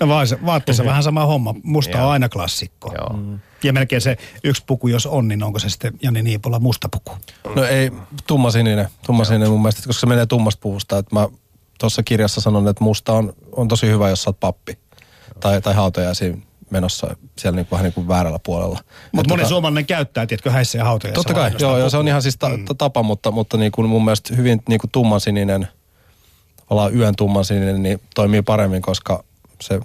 [0.00, 0.08] No
[0.46, 1.54] vaatteessa vähän sama homma.
[1.62, 2.94] Musta on aina klassikko.
[2.98, 3.16] Joo.
[3.16, 3.38] Mm.
[3.62, 7.18] Ja melkein se yksi puku, jos on, niin onko se sitten Jani Niipola musta puku?
[7.54, 7.90] No ei,
[8.26, 8.88] tummasininen.
[9.06, 10.98] Tummasininen mun mielestä, koska se menee tummasta puvusta.
[10.98, 11.28] Että mä
[11.78, 14.78] tuossa kirjassa sanon, että musta on, on tosi hyvä, jos sä oot pappi.
[15.40, 18.78] Tai, tai hautajaisiin menossa siellä niin kuin, vähän niin kuin väärällä puolella.
[19.12, 21.28] Mutta moni tota, suomalainen käyttää, tiedätkö, häissä ja hautajaisissa.
[21.28, 22.64] Totta kai, joo, joo, se on ihan siis ta, mm.
[22.78, 25.68] tapa, mutta, mutta niin kuin mun mielestä hyvin niin kuin tummansininen,
[26.70, 29.24] ollaan yön tummansininen, niin toimii paremmin, koska
[29.60, 29.80] se,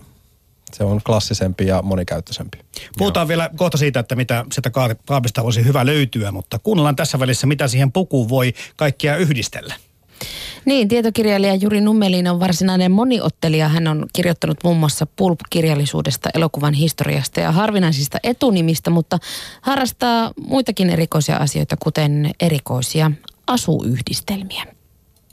[0.74, 2.58] se on klassisempi ja monikäyttöisempi.
[2.98, 3.28] Puhutaan Joo.
[3.28, 4.72] vielä kohta siitä, että mitä sieltä
[5.06, 9.76] kaapista voisi hyvä löytyä, mutta kuunnellaan tässä välissä, mitä siihen pukuun voi kaikkia yhdistellä.
[10.66, 13.70] Niin, tietokirjailija Juri Nummelin on varsinainen moniottelija.
[13.70, 19.18] Hän on kirjoittanut muun muassa pulp-kirjallisuudesta, elokuvan historiasta ja harvinaisista etunimistä, mutta
[19.62, 23.12] harrastaa muitakin erikoisia asioita, kuten erikoisia
[23.48, 24.75] asuyhdistelmiä.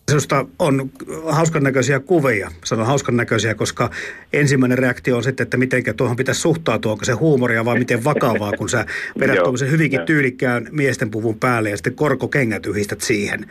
[0.09, 0.91] Sinusta on
[1.29, 2.51] hauskan näköisiä kuvia.
[2.65, 3.91] Sanon hauskan näköisiä, koska
[4.33, 8.53] ensimmäinen reaktio on sitten, että miten tuohon pitäisi suhtautua, onko se huumoria vai miten vakavaa,
[8.53, 8.87] kun sä
[9.21, 13.47] vedät tuommoisen hyvinkin tyylikkään miesten puvun päälle ja sitten korkokengät yhdistät siihen.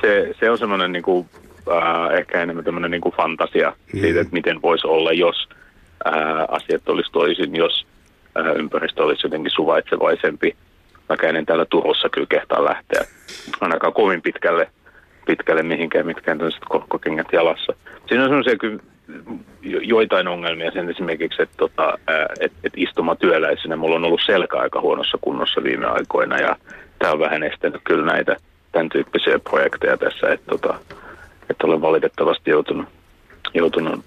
[0.00, 1.26] Se, se on semmoinen niin kuin,
[1.70, 4.00] äh, ehkä enemmän tämmöinen niin kuin fantasia hmm.
[4.00, 5.48] siitä, että miten voisi olla, jos
[6.06, 6.14] äh,
[6.48, 7.86] asiat olisi toisin, jos
[8.38, 10.56] äh, ympäristö olisi jotenkin suvaitsevaisempi.
[11.08, 13.04] Vaikka ennen täällä Turussa kyllä kehtaa lähteä
[13.60, 14.70] ainakaan kovin pitkälle
[15.26, 17.72] pitkälle mihinkään mitkään tämmöiset korkkokengät jalassa.
[18.08, 18.80] Siinä on semmoisia
[19.62, 21.98] joitain ongelmia sen esimerkiksi, että, tota,
[22.40, 26.56] että, että istuma työläisenä mulla on ollut selkä aika huonossa kunnossa viime aikoina ja
[26.98, 28.36] tämä on vähän estänyt kyllä näitä
[28.72, 30.74] tämän tyyppisiä projekteja tässä, että, tota,
[31.50, 32.88] että olen valitettavasti joutunut,
[33.54, 34.04] joutunut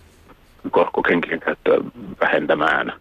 [0.71, 1.77] korkkokenkien käyttöä
[2.21, 2.93] vähentämään.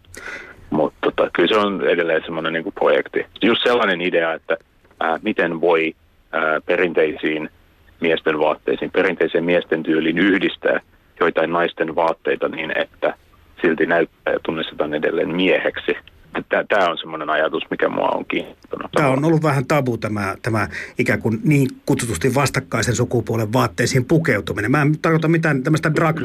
[0.69, 3.25] Mutta tota, kyllä se on edelleen semmoinen niin projekti.
[3.41, 4.57] Just sellainen idea, että
[4.99, 5.95] ää, miten voi
[6.31, 7.49] ää, perinteisiin
[8.01, 10.79] miesten vaatteisiin, perinteiseen miesten tyyliin yhdistää
[11.19, 13.13] joitain naisten vaatteita niin, että
[13.61, 15.97] silti näyttää ja tunnistetaan edelleen mieheksi.
[16.49, 18.91] Tämä on semmoinen ajatus, mikä mua on kiinnostunut.
[18.91, 20.67] Tämä on ollut vähän tabu tämä, tämä
[20.99, 24.71] ikään kuin niin kutsutusti vastakkaisen sukupuolen vaatteisiin pukeutuminen.
[24.71, 26.19] Mä en tarkoita mitään tämmöistä drag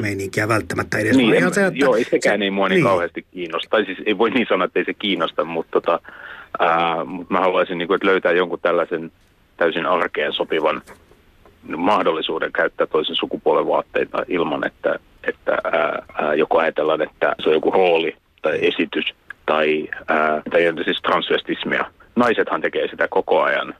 [0.47, 1.17] välttämättä edes.
[1.17, 3.69] Niin, en, se, että, joo, ei sekään niin mua niin, niin kauheasti kiinnosta.
[3.69, 5.99] Tai siis ei voi niin sanoa, että ei se kiinnosta, mutta, tota,
[6.59, 9.11] ää, mutta mä haluaisin niin kuin, että löytää jonkun tällaisen
[9.57, 10.81] täysin arkeen sopivan
[11.77, 17.55] mahdollisuuden käyttää toisen sukupuolen vaatteita ilman, että, että ää, ää, joko ajatellaan, että se on
[17.55, 19.05] joku rooli tai esitys
[19.45, 21.85] tai, ää, tai siis transvestismia.
[22.15, 23.75] Naisethan tekee sitä koko ajan.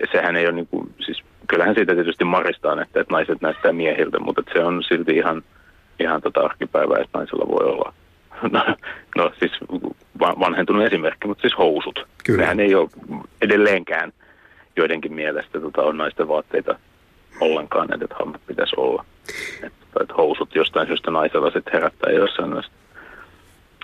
[0.00, 3.72] Ja sehän ei ole niin kuin, siis kyllähän siitä tietysti maristaan, että, että naiset näyttää
[3.72, 5.42] miehiltä, mutta se on silti ihan,
[6.00, 7.92] ihan tota arkipäivää, että naisella voi olla
[8.50, 8.64] No,
[9.16, 9.52] no siis
[10.20, 12.06] vanhentunut esimerkki, mutta siis housut.
[12.24, 12.40] Kyllä.
[12.40, 12.88] Nehän ei ole
[13.42, 14.12] edelleenkään
[14.76, 16.78] joidenkin mielestä tota, on naisten vaatteita
[17.40, 19.04] ollenkaan, että hommat pitäisi olla.
[19.62, 22.62] Että, että housut jostain syystä naisella sitten herättää jossain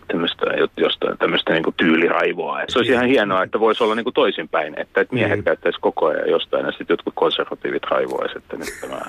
[0.09, 0.47] tämmöistä,
[0.77, 2.61] jostain, tämmöistä niin tyyliraivoa.
[2.61, 5.45] Että se olisi ihan hienoa, että voisi olla niin toisinpäin, että, että miehet mm.
[5.45, 9.01] käyttäisi koko ajan jostain ja sitten jotkut konservatiivit raivoaisivat, että nyt tämä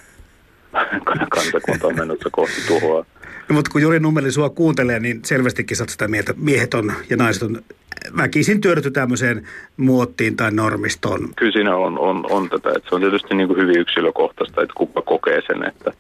[1.35, 3.05] kansakunta on mennyt kohti tuhoa.
[3.49, 7.17] No, mutta kun Juri Nummeli sua kuuntelee, niin selvästikin sä sitä mieltä, miehet on ja
[7.17, 7.61] naiset on
[8.17, 9.47] väkisin työdytty tämmöiseen
[9.77, 11.29] muottiin tai normistoon.
[11.35, 14.73] Kyllä siinä on, on, on tätä, että se on tietysti niin kuin hyvin yksilökohtaista, että
[14.77, 15.91] kuka kokee sen, että,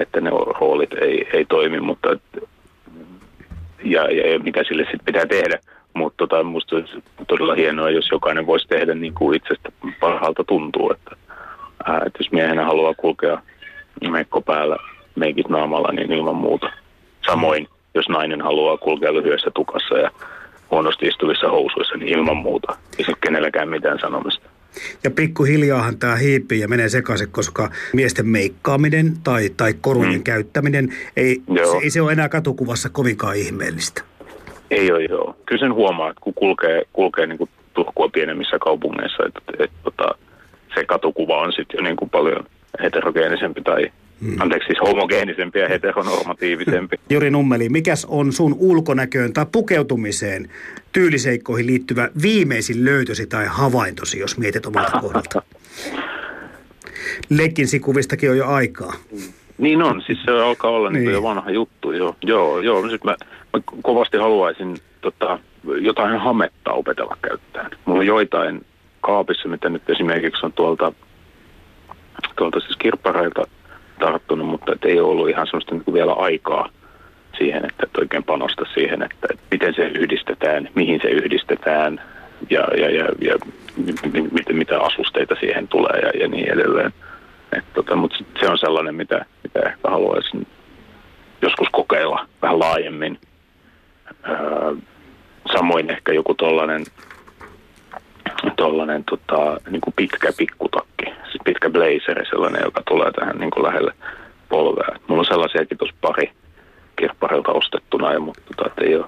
[0.00, 2.08] että ne roolit ei, ei toimi, mutta
[3.84, 5.58] ja, ja, ja mitä sille sitten pitää tehdä.
[5.94, 6.92] Mutta tota, musta olisi
[7.26, 11.16] todella hienoa, jos jokainen voisi tehdä niin kuin itsestä parhaalta tuntuu, että,
[11.84, 13.42] ää, että jos miehenä haluaa kulkea
[14.10, 14.76] mekko päällä,
[15.14, 16.72] meikit naamalla, niin ilman muuta.
[17.26, 20.10] Samoin, jos nainen haluaa kulkea lyhyessä tukassa ja
[20.70, 22.76] huonosti istuvissa housuissa, niin ilman muuta.
[22.98, 24.48] Ei se kenelläkään mitään sanomista.
[25.04, 30.22] Ja pikkuhiljaahan tämä hiipii ja menee sekaisin, koska miesten meikkaaminen tai, tai korujen hmm.
[30.22, 34.02] käyttäminen, ei se, ei se ole enää katukuvassa kovinkaan ihmeellistä.
[34.70, 35.36] Ei ole, joo.
[35.46, 39.88] Kyllä sen huomaa, että kun kulkee, kulkee niin kuin Turkua pienemmissä kaupungeissa, että, että, että,
[39.88, 40.04] että
[40.74, 42.46] se katukuva on sitten jo niin kuin paljon
[42.82, 44.40] heterogeenisempi tai Hmm.
[44.40, 46.96] Anteeksi, siis homogeenisempi ja heteronormatiivisempi.
[47.10, 50.48] Juri Nummeli, mikäs on sun ulkonäköön tai pukeutumiseen
[50.92, 55.42] tyyliseikkoihin liittyvä viimeisin löytösi tai havaintosi, jos mietit omalta kohdalta?
[57.30, 58.92] Leggingsi-kuvistakin on jo aikaa.
[59.58, 61.04] Niin on, siis se alkaa olla niin.
[61.04, 61.12] Niin.
[61.12, 61.92] jo vanha juttu.
[61.92, 62.86] Joo, joo, joo.
[62.86, 63.16] Nyt mä,
[63.52, 65.38] mä kovasti haluaisin tota,
[65.80, 67.70] jotain hametta opetella käyttämään.
[67.84, 68.66] Mulla on joitain
[69.00, 70.92] kaapissa, mitä nyt esimerkiksi on tuolta,
[72.36, 73.42] tuolta siis kirppareilta
[73.98, 76.68] tarttunut, mutta et ei ollut ihan semmoista niin vielä aikaa
[77.38, 82.00] siihen, että et oikein panosta siihen, että, että miten se yhdistetään, mihin se yhdistetään
[82.50, 83.34] ja, ja, ja, ja
[84.12, 86.92] mi- miten, mitä asusteita siihen tulee ja, ja niin edelleen.
[87.52, 90.46] Et tota, mutta se on sellainen, mitä, mitä ehkä haluaisin
[91.42, 93.18] joskus kokeilla vähän laajemmin.
[94.28, 94.74] Öö,
[95.52, 96.84] samoin ehkä joku tollainen,
[98.56, 103.64] tollainen tota, niin kuin pitkä pikkutakki, siis pitkä blazeri, sellainen, joka tulee tähän niin kuin
[103.64, 103.92] lähelle
[104.48, 104.98] polvea.
[105.08, 106.32] Mulla on sellaisiakin tuossa pari
[106.96, 109.04] kirpparilta ostettuna, ja, mutta tota, ei ole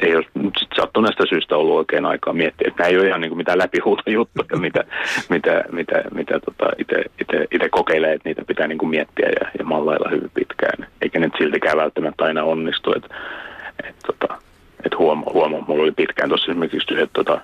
[0.00, 2.68] ei ole nyt sit sattuneesta syystä ollut oikein aikaa miettiä.
[2.68, 4.84] Että nämä ei ole ihan niin kuin mitään läpihuutojuttuja, mitä,
[5.28, 6.66] mitä, mitä, mitä tota
[7.50, 10.88] itse kokeilee, että niitä pitää niin kuin miettiä ja, ja mallailla hyvin pitkään.
[11.02, 12.92] Eikä nyt siltikään välttämättä aina onnistu.
[12.96, 13.14] Että
[13.84, 14.38] et, tota,
[14.86, 17.40] et huomaa, huoma, mulla oli pitkään tuossa esimerkiksi yhdet tota,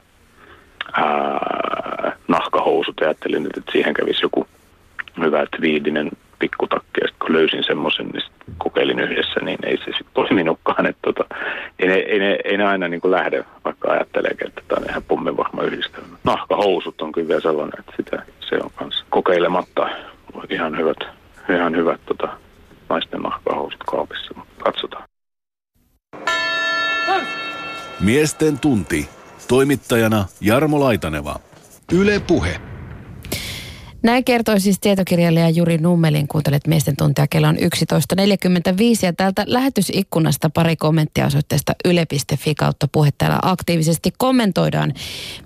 [0.92, 3.00] ää, nahkahousut.
[3.00, 4.46] Ajattelin, että siihen kävisi joku
[5.20, 7.00] hyvä twiidinen pikkutakki.
[7.00, 10.86] Ja sitten kun löysin semmoisen, niin sit kokeilin yhdessä, niin ei se sitten toiminutkaan.
[10.86, 11.24] Että tota,
[11.78, 14.90] ei, ne, ei, ne, ei ne aina niin kuin lähde, vaikka ajattelee, että tämä on
[14.90, 16.16] ihan pummin varma yhdistelmä.
[16.24, 19.88] Nahkahousut on kyllä vielä sellainen, että sitä, se on kanssa kokeilematta
[20.50, 20.98] ihan hyvät,
[21.54, 22.28] ihan hyvät tota,
[22.88, 24.34] naisten nahkahousut kaapissa.
[24.58, 25.04] Katsotaan.
[28.00, 29.08] Miesten tunti.
[29.50, 31.40] Toimittajana Jarmo Laitaneva.
[31.92, 32.69] Yle Puhe.
[34.02, 36.28] Näin kertoi siis tietokirjailija Juri Nummelin.
[36.28, 37.26] Kuuntelet miesten tuntia.
[37.26, 37.62] Kello on 11.45
[39.02, 43.10] ja täältä lähetysikkunasta pari kommenttia osoitteesta yle.fi kautta puhe.
[43.18, 44.94] Täällä aktiivisesti kommentoidaan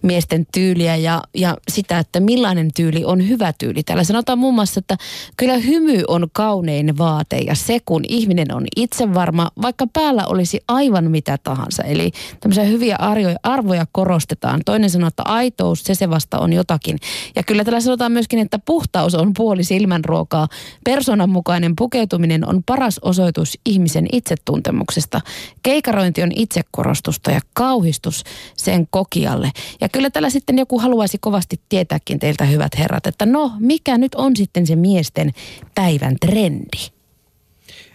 [0.03, 3.83] miesten tyyliä ja, ja sitä, että millainen tyyli on hyvä tyyli.
[3.83, 4.97] Täällä sanotaan muun muassa, että
[5.37, 11.11] kyllä hymy on kaunein vaate ja se kun ihminen on itsevarma, vaikka päällä olisi aivan
[11.11, 11.83] mitä tahansa.
[11.83, 12.97] Eli tämmöisiä hyviä
[13.43, 14.61] arvoja, korostetaan.
[14.65, 16.99] Toinen sanoo, että aitous, se se vasta on jotakin.
[17.37, 20.49] Ja kyllä täällä sanotaan myöskin, että puhtaus on puoli silmänruokaa.
[20.85, 25.21] Persoonan mukainen pukeutuminen on paras osoitus ihmisen itsetuntemuksesta.
[25.63, 28.25] Keikarointi on itsekorostusta ja kauhistus
[28.57, 29.51] sen kokijalle.
[29.81, 34.15] Ja kyllä täällä sitten joku haluaisi kovasti tietääkin teiltä hyvät herrat, että no mikä nyt
[34.15, 35.31] on sitten se miesten
[35.75, 36.95] päivän trendi?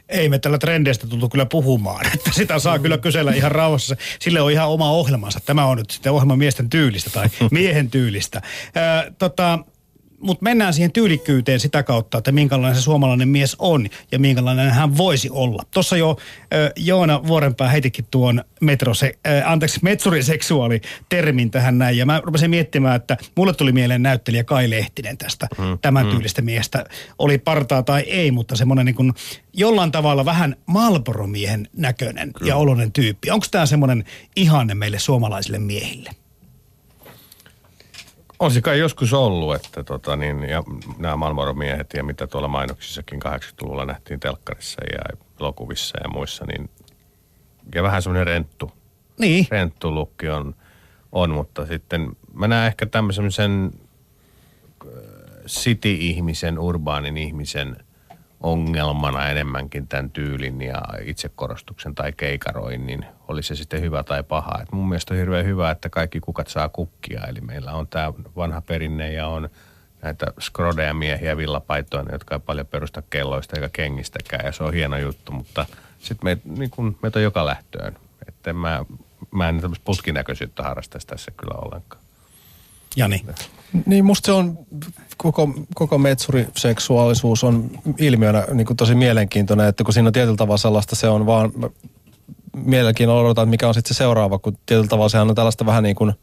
[0.10, 3.96] Ei me tällä trendeistä tultu kyllä puhumaan, että sitä saa kyllä kysellä ihan rauhassa.
[4.20, 5.40] Sille on ihan oma ohjelmansa.
[5.46, 8.42] Tämä on nyt sitten ohjelma miesten tyylistä tai miehen tyylistä.
[8.76, 9.60] Ää, tota,
[10.20, 14.98] mutta mennään siihen tyylikkyyteen sitä kautta, että minkälainen se suomalainen mies on ja minkälainen hän
[14.98, 15.64] voisi olla.
[15.72, 21.98] Tuossa jo äh, Joona Vuorenpää heitikin tuon metrose, äh, anteeksi, metsuriseksuaali termin tähän näin.
[21.98, 25.80] Ja mä rupesin miettimään, että mulle tuli mieleen näyttelijä Kai Lehtinen tästä hmm.
[25.82, 26.86] tämän tyylistä miestä.
[27.20, 29.14] Oli partaa tai ei, mutta semmoinen niin kuin
[29.54, 33.32] jollain tavalla vähän Malboro-miehen näköinen ja oloinen tyyppi.
[33.32, 34.04] Onko tämä semmoinen
[34.36, 36.10] ihanne meille suomalaisille miehille?
[38.40, 40.64] On se kai joskus ollut, että tota niin, ja
[40.98, 46.70] nämä Marlboro-miehet ja mitä tuolla mainoksissakin 80-luvulla nähtiin telkkarissa ja elokuvissa ja muissa, niin
[47.76, 48.72] ja vähän semmoinen renttu,
[49.20, 49.48] Niin.
[49.52, 50.56] renttu lukki on,
[51.12, 53.72] on, mutta sitten mä näen ehkä tämmöisen sen
[54.86, 54.92] äh,
[55.48, 57.78] city-ihmisen, urbaanin ihmisen
[58.40, 64.60] ongelmana enemmänkin tämän tyylin ja itsekorostuksen tai keikaroinnin, oli se sitten hyvä tai paha.
[64.62, 68.14] Et mun mielestä on hirveän hyvä, että kaikki kukat saa kukkia, eli meillä on tämä
[68.36, 69.50] vanha perinne ja on
[70.02, 74.98] näitä skrodeja miehiä villapaitoina, jotka ei paljon perusta kelloista eikä kengistäkään, ja se on hieno
[74.98, 75.66] juttu, mutta
[76.00, 77.98] sitten me, niin kun, meitä on joka lähtöön.
[78.28, 78.86] Että mä,
[79.32, 82.02] mä en tämmöistä putkinäköisyyttä harrastaisi tässä kyllä ollenkaan.
[82.96, 83.26] Jani.
[83.86, 84.58] Niin musta se on,
[85.18, 90.58] koko, koko metsuriseksuaalisuus on ilmiönä niin kuin tosi mielenkiintoinen, että kun siinä on tietyllä tavalla
[90.58, 91.52] sellaista, se on vaan,
[92.66, 95.84] mielenkiinnolla odotan, että mikä on sitten se seuraava, kun tietyllä tavalla sehän on tällaista vähän
[95.84, 96.14] niin kuin,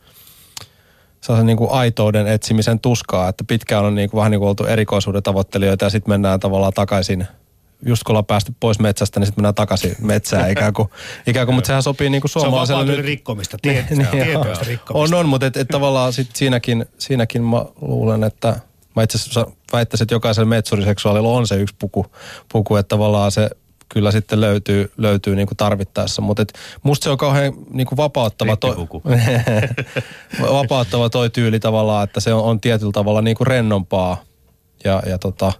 [1.21, 4.65] sellaisen niin kuin aitouden etsimisen tuskaa, että pitkään on niin kuin, vähän niin kuin oltu
[4.65, 7.27] erikoisuuden tavoittelijoita ja sitten mennään tavallaan takaisin
[7.87, 10.89] just kun ollaan päästy pois metsästä, niin sitten mennään takaisin metsään ikään kuin,
[11.27, 14.07] ikään kuin mutta sehän sopii niin kuin Se on suomalaiselle vapaa nyt- rikkomista, tie, Niin,
[14.07, 14.55] tietoista joo.
[14.67, 15.17] rikkomista.
[15.17, 18.61] On, on, mutta et, et tavallaan sit siinäkin, siinäkin mä luulen, että
[18.97, 22.07] mä itse asiassa väittäisin, että jokaisella metsuriseksuaalilla on se yksi puku,
[22.53, 23.51] puku että tavallaan se
[23.89, 26.23] kyllä sitten löytyy, löytyy niin kuin tarvittaessa.
[26.23, 26.53] Mutta et
[26.83, 28.77] musta se on kauhean niin kuin vapauttava, toi,
[30.53, 34.23] vapauttava toi tyyli tavallaan, että se on, on tietyllä tavalla niin kuin rennompaa
[34.85, 35.53] ja, ja, tota,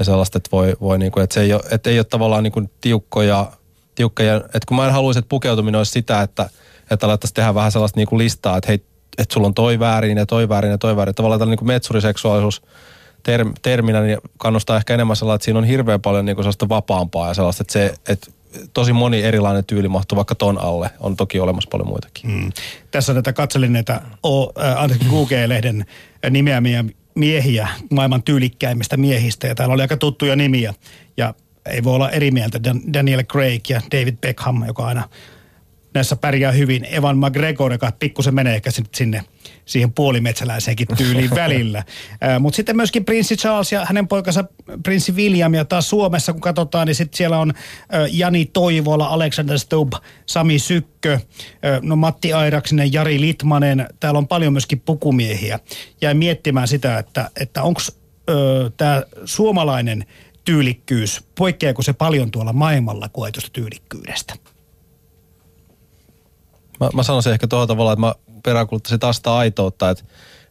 [0.00, 2.42] ja sellaista, että, voi, voi niin kuin, että se ei ole, että ei ole tavallaan
[2.42, 3.52] niin kuin tiukkoja,
[3.94, 6.50] tiukkoja, että kun mä en haluaisi, että pukeutuminen olisi sitä, että,
[6.90, 8.84] että alettaisiin tehdä vähän sellaista niin kuin listaa, että hei,
[9.18, 11.14] että sulla on toi väärin ja toi väärin ja toi väärin.
[11.14, 12.62] Tavallaan tällainen niin metsuriseksuaalisuus
[13.22, 16.68] term, terminä niin kannustaa ehkä enemmän sellaista, että siinä on hirveän paljon niin kuin sellaista
[16.68, 18.30] vapaampaa ja sellaista, että se, että
[18.72, 20.90] tosi moni erilainen tyyli mahtuu vaikka ton alle.
[21.00, 22.30] On toki olemassa paljon muitakin.
[22.30, 22.52] Mm.
[22.90, 25.84] Tässä näitä katselin näitä o, äh, anteeksi, Google-lehden
[26.30, 26.84] nimeämiä
[27.20, 30.74] miehiä, maailman tyylikkäimmistä miehistä, ja täällä oli aika tuttuja nimiä.
[31.16, 31.34] Ja
[31.66, 32.60] ei voi olla eri mieltä.
[32.92, 35.08] Daniel Craig ja David Beckham, joka aina
[35.94, 36.86] näissä pärjää hyvin.
[36.90, 39.24] Evan McGregor, joka pikkusen menee ehkä sinne
[39.64, 41.84] siihen puolimetsäläiseenkin tyyliin välillä.
[42.40, 44.44] Mutta sitten myöskin prinssi Charles ja hänen poikansa
[44.82, 47.52] prinssi William ja taas Suomessa kun katsotaan, niin sitten siellä on
[48.10, 49.92] Jani Toivola, Alexander Stubb,
[50.26, 51.18] Sami Sykkö,
[51.82, 53.88] no Matti Airaksinen, Jari Litmanen.
[54.00, 55.58] Täällä on paljon myöskin pukumiehiä.
[56.00, 57.80] Jäin miettimään sitä, että, että onko
[58.76, 60.06] tämä suomalainen
[60.44, 64.34] tyylikkyys, poikkeako se paljon tuolla maailmalla koetusta tyylikkyydestä?
[66.80, 70.04] Mä, mä sanoisin ehkä tuolla tavalla, että mä peräänkuuluttaisin taas sitä aitoutta, että,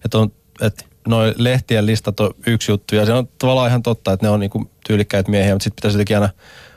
[0.05, 4.13] että, on, että noin lehtien listat on yksi juttu ja se on tavallaan ihan totta,
[4.13, 6.29] että ne on niinku tyylikkäitä miehiä, mutta sitten pitäisi jotenkin aina,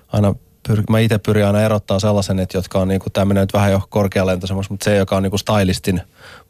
[0.08, 0.34] aina
[0.68, 3.72] pyr, mä itse pyrin aina erottaa sellaisen, että jotka on niinku, tämä menee nyt vähän
[3.72, 6.00] jo korkealentoisemmaksi, mutta se, joka on niinku stylistin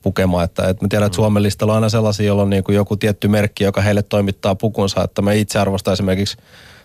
[0.03, 1.22] pukema, että, että mä tiedän, että mm.
[1.22, 5.05] Suomen listalla on aina sellaisia, joilla on niinku joku tietty merkki, joka heille toimittaa pukunsa,
[5.05, 6.36] että mä itse arvostan esimerkiksi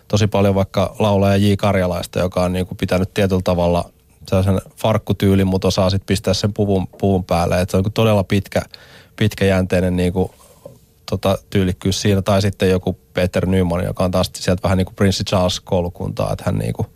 [0.08, 1.54] tosi paljon vaikka laulaja J.
[1.58, 3.90] Karjalaista, joka on niinku pitänyt tietyllä tavalla
[4.28, 7.60] sellaisen farkkutyylin, mutta osaa sitten pistää sen puvun, puvun päälle.
[7.60, 8.62] Et se on todella pitkä,
[9.16, 10.30] pitkäjänteinen niin kuin,
[11.10, 12.22] tota, tyylikkyys siinä.
[12.22, 16.32] Tai sitten joku Peter Nyman, joka on taas sieltä vähän niin kuin Prince Charles koulukuntaa,
[16.32, 16.86] että hän, niin kuin,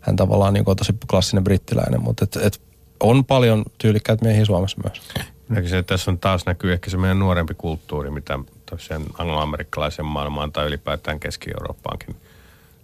[0.00, 2.60] hän tavallaan niin kuin on tosi klassinen brittiläinen, mutta et, et
[3.00, 5.02] on paljon tyylikkäitä miehiä Suomessa myös.
[5.48, 8.38] Näkisin, että tässä on taas näkyy ehkä se meidän nuorempi kulttuuri, mitä
[8.70, 12.16] tosiaan angloamerikkalaisen maailmaan tai ylipäätään Keski-Eurooppaankin–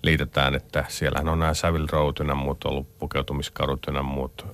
[0.05, 4.47] liitetään, että siellähän on nämä Savile Road ynnä muut ollut pukeutumiskadut ynnä muut,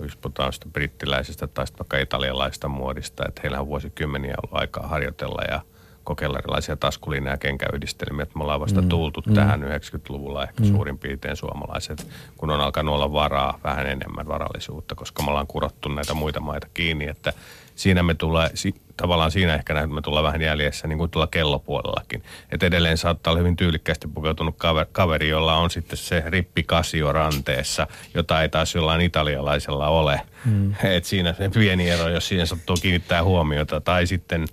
[0.00, 4.86] jos puhutaan sitä brittiläisestä tai sitten vaikka italialaista muodista, että heillä on vuosikymmeniä ollut aikaa
[4.86, 5.60] harjoitella ja
[6.04, 8.22] kokeilla erilaisia taskulinja- ja kenkäyhdistelmiä.
[8.22, 8.88] Että me ollaan vasta mm.
[8.88, 9.34] tultu mm.
[9.34, 10.68] tähän 90-luvulla ehkä mm.
[10.68, 15.88] suurin piirtein suomalaiset, kun on alkanut olla varaa, vähän enemmän varallisuutta, koska me ollaan kurottu
[15.88, 17.32] näitä muita maita kiinni, että
[17.80, 18.50] siinä me tulee,
[18.96, 22.22] tavallaan siinä ehkä näin, me tullaan vähän jäljessä niin kuin tuolla kellopuolellakin.
[22.52, 24.56] Että edelleen saattaa olla hyvin tyylikkästi pukeutunut
[24.92, 30.20] kaveri, jolla on sitten se rippikasio ranteessa, jota ei taas jollain italialaisella ole.
[30.44, 30.74] Mm.
[30.84, 33.80] Et siinä se pieni ero, jos siihen sattuu kiinnittää huomiota.
[33.80, 34.44] Tai sitten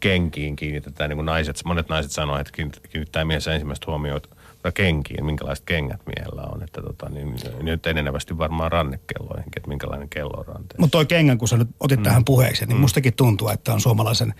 [0.00, 2.52] kenkiin kiinnitetään, niin kuin naiset, monet naiset sanoo, että
[2.90, 4.35] kiinnittää mielessä ensimmäistä huomiota
[4.72, 6.62] kenkiin, minkälaiset kengät miehellä on.
[6.62, 10.80] Että tota, niin, nyt enenevästi varmaan rannekelloihinkin, että minkälainen kello on ranteessa.
[10.80, 12.02] Mutta toi kengän, kun sä nyt otit mm.
[12.02, 12.80] tähän puheeksi, niin mm.
[12.80, 14.34] mustakin tuntuu, että on suomalaisen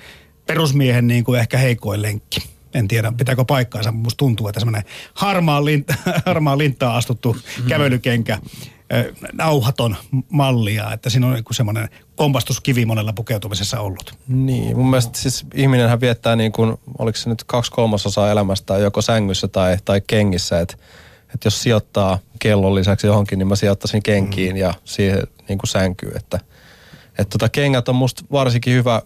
[0.46, 2.40] perusmiehen niin kuin ehkä heikoin lenkki.
[2.74, 5.88] En tiedä, pitääkö paikkaansa, mutta musta tuntuu, että semmoinen harmaa, lint,
[6.26, 7.68] harmaa linttaa astuttu mm.
[7.68, 8.38] kävelykenkä
[9.32, 9.96] nauhaton
[10.28, 14.14] mallia, että siinä on semmoinen kompastuskivi monella pukeutumisessa ollut.
[14.28, 19.02] Niin, mun mielestä siis ihminenhän viettää niin kuin, oliko se nyt kaksi kolmasosaa elämästä joko
[19.02, 20.76] sängyssä tai, tai kengissä, että
[21.34, 24.60] että jos sijoittaa kellon lisäksi johonkin, niin mä sijoittaisin kenkiin mm.
[24.60, 26.40] ja siihen niin kuin sänkyyn, että
[27.18, 29.02] että tota, kengät on musta varsinkin hyvä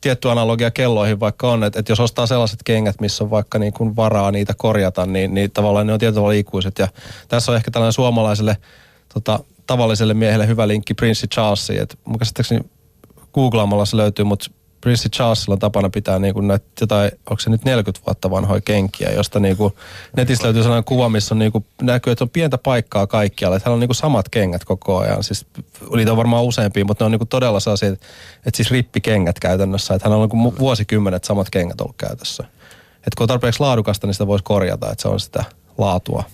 [0.00, 3.72] tietty analogia kelloihin vaikka on, että, että jos ostaa sellaiset kengät, missä on vaikka niin
[3.72, 6.78] kuin varaa niitä korjata, niin, niin tavallaan ne on tietyllä tavalla ikuiset.
[6.78, 6.88] Ja
[7.28, 8.56] tässä on ehkä tällainen suomalaiselle
[9.14, 11.82] tota, tavalliselle miehelle hyvä linkki Prince Charlesiin.
[11.82, 12.60] Että mun käsittääkseni
[13.34, 14.50] googlaamalla se löytyy, mutta
[14.80, 18.60] Prince Charlesilla on tapana pitää niin kuin näitä jotain, onko se nyt 40 vuotta vanhoja
[18.60, 19.74] kenkiä, josta niin kuin
[20.16, 23.56] netistä löytyy sellainen kuva, missä on niin kuin, näkyy, että on pientä paikkaa kaikkialle.
[23.56, 25.24] Että hän on niin kuin samat kengät koko ajan.
[25.24, 25.46] Siis
[25.96, 28.06] niitä on varmaan useampia, mutta ne on niin kuin todella sellaisia, että,
[28.46, 29.94] että siis rippikengät käytännössä.
[29.94, 32.44] Että hän on niin kuin vuosikymmenet samat kengät ollut käytössä.
[32.96, 35.44] Että kun on tarpeeksi laadukasta, niin sitä voisi korjata, että se on sitä
[35.78, 36.24] laatua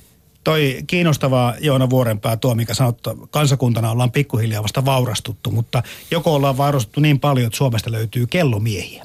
[0.47, 6.57] toi kiinnostavaa Joona Vuorenpää tuo, mikä sanottu, kansakuntana ollaan pikkuhiljaa vasta vaurastuttu, mutta joko ollaan
[6.57, 9.05] vaurastuttu niin paljon, että Suomesta löytyy kellomiehiä.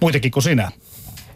[0.00, 0.72] Muitakin kuin sinä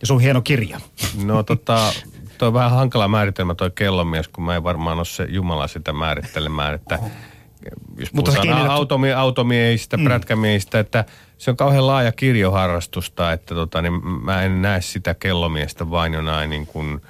[0.00, 0.80] ja sun hieno kirja.
[1.24, 1.92] No tota,
[2.38, 5.92] toi on vähän hankala määritelmä toi kellomies, kun mä en varmaan ole se Jumala sitä
[5.92, 6.98] määrittelemään, että
[7.98, 10.04] jos Mutta puhutaan automie, automiehistä, mm.
[10.04, 11.04] prätkämiehistä, että
[11.38, 16.50] se on kauhean laaja kirjoharrastusta, että tota, niin mä en näe sitä kellomiestä vain jonain
[16.50, 17.00] niin kuin–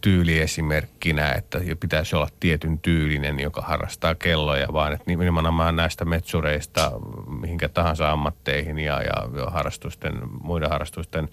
[0.00, 6.92] tyyliesimerkkinä, että pitäisi olla tietyn tyylinen, joka harrastaa kelloja, vaan että nimenomaan näistä metsureista
[7.40, 10.12] mihinkä tahansa ammatteihin ja, ja harrastusten,
[10.42, 11.28] muiden harrastusten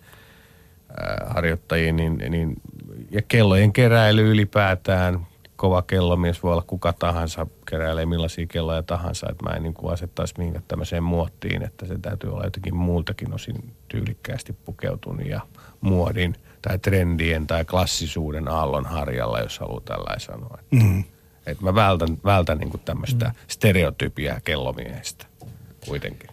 [0.98, 2.56] ää, harjoittajiin, niin, niin,
[3.12, 9.44] ja kellojen keräily ylipäätään, kova kellomies voi olla kuka tahansa, keräilee millaisia kelloja tahansa, että
[9.44, 13.74] mä en niin kuin asettaisi mihinkään tämmöiseen muottiin, että se täytyy olla jotenkin muultakin osin
[13.88, 15.42] tyylikkäästi pukeutunut ja
[15.82, 16.36] muodin–
[16.68, 20.58] tai trendien tai klassisuuden aallon harjalla, jos haluaa tällainen sanoa.
[20.72, 21.04] Mm.
[21.46, 23.32] Että mä vältän, vältän niin tämmöistä mm.
[23.48, 25.26] stereotypiaa kellomiehestä
[25.88, 26.30] kuitenkin.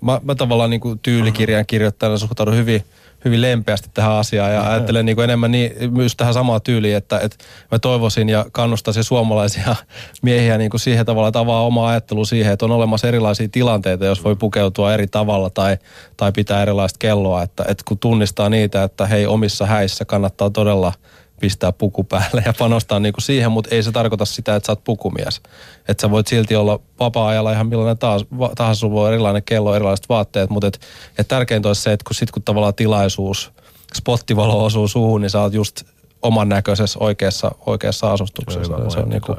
[0.00, 2.84] Mä, mä tavallaan niin kuin tyylikirjan kirjoittajana suhtaudun hyvin,
[3.24, 7.18] hyvin lempeästi tähän asiaan ja ajattelen niin kuin enemmän niin, myös tähän samaan tyyliin, että,
[7.18, 7.36] että
[7.70, 9.76] mä toivoisin ja kannustaisin suomalaisia
[10.22, 14.04] miehiä niin kuin siihen tavalla, että avaa omaa ajattelua siihen, että on olemassa erilaisia tilanteita,
[14.04, 15.76] jos voi pukeutua eri tavalla tai,
[16.16, 20.92] tai pitää erilaista kelloa, että, että kun tunnistaa niitä, että hei omissa häissä kannattaa todella–
[21.42, 24.84] pistää puku päälle ja panostaa niinku siihen, mutta ei se tarkoita sitä, että sä oot
[24.84, 25.40] pukumies.
[25.88, 28.24] Että sä voit silti olla vapaa-ajalla ihan millainen taas,
[28.56, 30.80] tahansa, sulla voi erilainen kello, erilaiset vaatteet, mutta et,
[31.18, 33.52] et tärkeintä olisi se, että kun sit kun tavallaan tilaisuus,
[33.94, 35.82] spottivalo osuu suuhun, niin sä oot just
[36.22, 38.76] oman näköisessä oikeassa, oikeassa asustuksessa.
[38.78, 39.36] Se, se on niinku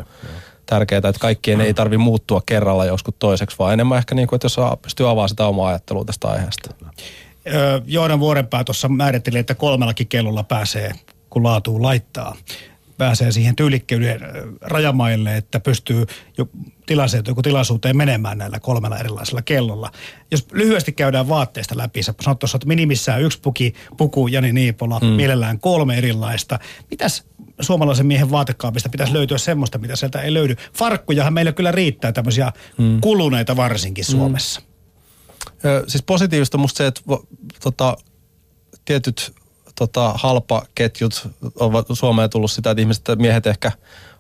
[0.66, 4.46] tärkeää, että kaikkien ei tarvi muuttua kerralla joskus toiseksi, vaan enemmän ehkä niin kuin, että
[4.46, 6.70] jos pystyy avaamaan sitä omaa ajattelua tästä aiheesta.
[7.86, 10.92] Joonan Vuorenpää tuossa määritteli, että kolmellakin kellolla pääsee
[11.34, 12.36] kun laatuun laittaa
[12.98, 14.20] pääsee siihen tyylikkeyden
[14.62, 16.06] rajamaille, että pystyy
[16.38, 16.50] jo
[16.86, 19.92] tilaisuuteen, joku tilaisuuteen menemään näillä kolmella erilaisella kellolla.
[20.32, 25.00] Jos lyhyesti käydään vaatteista läpi, sä sanot tuossa, että minimissään yksi puki, puku, Jani Niipola,
[25.00, 25.06] mm.
[25.06, 26.60] mielellään kolme erilaista.
[26.92, 27.24] Mitäs
[27.62, 30.56] suomalaisen miehen vaatekaapista pitäisi löytyä semmoista, mitä sieltä ei löydy?
[30.74, 33.02] Farkkujahan meillä kyllä riittää tämmöisiä mm.
[33.02, 34.62] kuluneita varsinkin Suomessa.
[34.62, 35.70] Mm.
[35.70, 37.02] Ö, siis positiivista musta se, että
[37.64, 37.98] tota,
[38.86, 39.34] tietyt
[39.76, 43.72] tota, halpaketjut ovat Suomeen tullut sitä, että ihmiset, miehet ehkä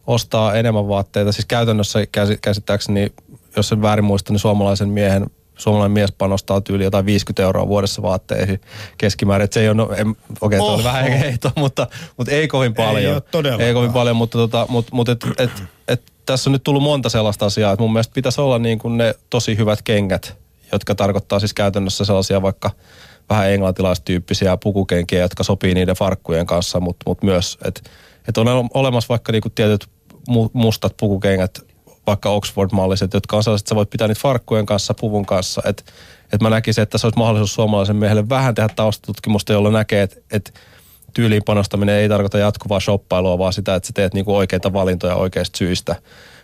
[0.08, 1.32] ostaa enemmän vaatteita.
[1.32, 2.00] Siis käytännössä
[2.42, 3.14] käsittääkseni,
[3.56, 5.26] jos en väärin muista, niin suomalaisen miehen
[5.56, 8.62] suomalainen mies panostaa tyyli jotain 50 euroa vuodessa vaatteihin
[8.98, 9.46] keskimäärin.
[9.46, 11.88] Et se ei ole, no, okei, okay, oli vähän heito, mutta,
[12.18, 13.22] mutta ei kovin paljon.
[13.60, 15.52] Ei, ei kovin paljon, mutta, tota, mutta, mutta et, et,
[15.88, 18.98] et, tässä on nyt tullut monta sellaista asiaa, että mun mielestä pitäisi olla niin kuin
[18.98, 20.38] ne tosi hyvät kengät,
[20.72, 22.72] jotka tarkoittaa siis käytännössä sellaisia vaikka–
[23.30, 27.82] vähän englantilaistyyppisiä pukukenkiä, jotka sopii niiden farkkujen kanssa, mutta mut myös, että
[28.28, 29.88] et on olemassa vaikka niinku tietyt
[30.54, 31.60] mustat pukukengät,
[32.08, 35.84] vaikka Oxford-malliset, jotka on sellaiset, että sä voit pitää niitä farkkujen kanssa, puvun kanssa, että
[36.34, 40.16] et mä näkisin, että se olisi mahdollisuus suomalaisen miehelle vähän tehdä taustatutkimusta, jolla näkee, että
[40.32, 40.54] et
[41.14, 45.58] tyyliin panostaminen ei tarkoita jatkuvaa shoppailua, vaan sitä, että sä teet niinku oikeita valintoja oikeista
[45.58, 45.96] syistä.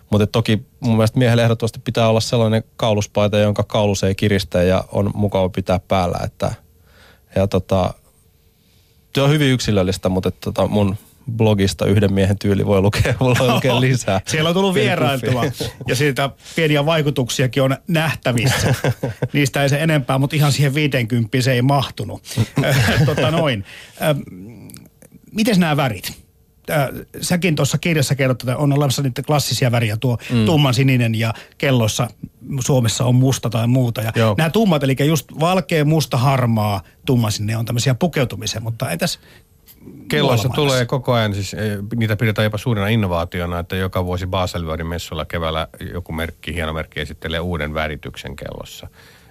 [0.09, 4.83] Mutta toki mun mielestä miehelle ehdottomasti pitää olla sellainen kauluspaita, jonka kaulus ei kiristä ja
[4.91, 6.53] on mukava pitää päällä, että–
[7.35, 7.93] ja tota,
[9.15, 10.95] se on hyvin yksilöllistä, mutta tota mun
[11.31, 14.21] blogista yhden miehen tyyli voi lukea, voi lukea lisää.
[14.27, 15.43] Siellä on tullut vierailtua
[15.87, 18.75] ja siitä pieniä vaikutuksiakin on nähtävissä.
[19.33, 22.23] Niistä ei se enempää, mutta ihan siihen 50 se ei mahtunut.
[23.05, 23.65] tota noin.
[25.31, 26.28] Miten nämä värit?
[27.21, 30.45] Säkin tuossa kirjassa kerrot, että on olemassa niitä klassisia väriä, tuo mm.
[30.45, 32.07] tumman sininen ja kellossa
[32.59, 34.01] Suomessa on musta tai muuta.
[34.01, 39.19] Ja nämä tummat, eli just valkea, musta, harmaa, tumman sinne on tämmöisiä pukeutumisia, mutta entäs
[40.09, 44.87] Kellossa tulee koko ajan, siis eh, niitä pidetään jopa suurena innovaationa, että joka vuosi Baselvuorin
[44.87, 48.87] messuilla keväällä joku merkki, hieno merkki esittelee uuden värityksen kellossa.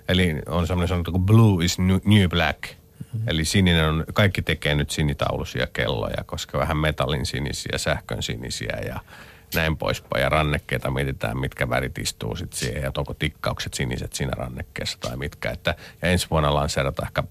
[0.09, 2.59] Eli on semmoinen sanottu kuin blue is new black–
[2.99, 3.29] Mm-hmm.
[3.29, 9.01] Eli sininen on, kaikki tekee nyt sinitauluisia kelloja, koska vähän metallin sinisiä, sähkön sinisiä ja
[9.55, 10.23] näin poispäin.
[10.23, 15.17] Ja rannekkeita mietitään, mitkä värit istuu sitten siihen ja onko tikkaukset siniset siinä rannekkeessa tai
[15.17, 15.51] mitkä.
[15.51, 17.23] Että, ja ensi vuonna lanseerata ehkä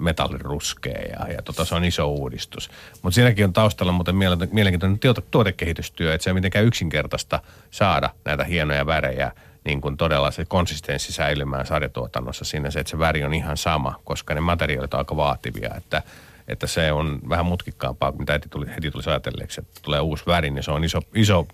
[0.00, 2.70] metalliruskea ja, ja tota, se on iso uudistus.
[3.02, 4.98] Mutta siinäkin on taustalla muuten mielenkiintoinen
[5.30, 9.32] tuotekehitystyö, että se on mitenkään yksinkertaista saada näitä hienoja värejä
[9.64, 14.00] niin kuin todella se konsistenssi säilymään sarjatuotannossa siinä se, että se väri on ihan sama,
[14.04, 16.02] koska ne materiaalit on aika vaativia, että,
[16.48, 20.50] että se on vähän mutkikkaampaa, mitä heti tuli, heti tuli ajatelleeksi, että tulee uusi väri,
[20.50, 21.46] niin se on iso, iso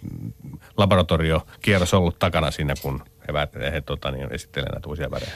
[0.77, 5.33] laboratoriokierros ollut takana siinä, kun he, he, he tota, niin, esittelevät näitä uusia värejä.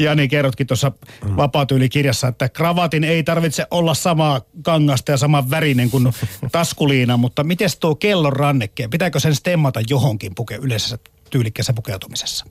[0.00, 0.92] Jani, kerrotkin tuossa
[1.24, 1.36] mm.
[1.36, 6.08] vapaatyylikirjassa, että kravatin ei tarvitse olla samaa kangasta ja saman värinen kuin
[6.52, 10.98] taskuliina, mutta miten tuo kellon rannekkeen, pitääkö sen stemmata johonkin puke yleisessä
[11.30, 12.46] tyylikkässä pukeutumisessa?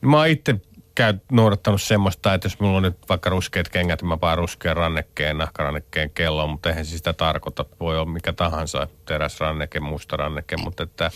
[0.00, 0.60] Mä oon itse
[0.94, 4.76] käy noudattanut semmoista, että jos mulla on nyt vaikka ruskeat kengät, niin mä paan ruskean
[4.76, 7.64] rannekkeen, nahkarannekkeen kelloon, mutta eihän se sitä tarkoita.
[7.80, 11.10] Voi olla mikä tahansa, teräsranneke, musta ranneke, mutta että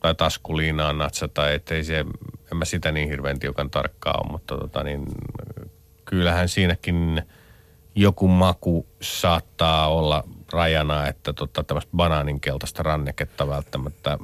[0.00, 1.98] tai taskuliinaan natsata, ettei se,
[2.52, 5.06] en mä sitä niin hirveän tiukan tarkkaa ole, mutta tota niin,
[6.04, 7.22] kyllähän siinäkin
[7.94, 14.18] joku maku saattaa olla rajana, että tota, tämmöistä banaaninkeltaista ranneketta välttämättä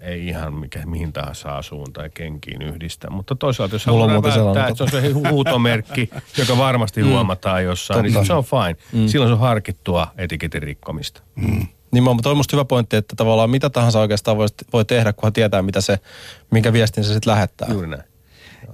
[0.00, 3.10] ei ihan mikä, mihin tahansa asuun tai kenkiin yhdistä.
[3.10, 7.08] Mutta toisaalta jos Mulla haluaa välttää, että se on se huutomerkki, joka varmasti mm.
[7.08, 8.34] huomataan jossain, niin Totta.
[8.34, 9.02] niin se on fine.
[9.02, 9.08] Mm.
[9.08, 11.22] Silloin se on harkittua etiketin rikkomista.
[11.34, 11.66] Mm.
[11.90, 15.32] Niin mutta on musta hyvä pointti, että tavallaan mitä tahansa oikeastaan voi, voi tehdä, kunhan
[15.32, 15.98] tietää, mitä se,
[16.50, 17.68] minkä viestin se sitten lähettää.
[17.72, 18.02] Juuri näin.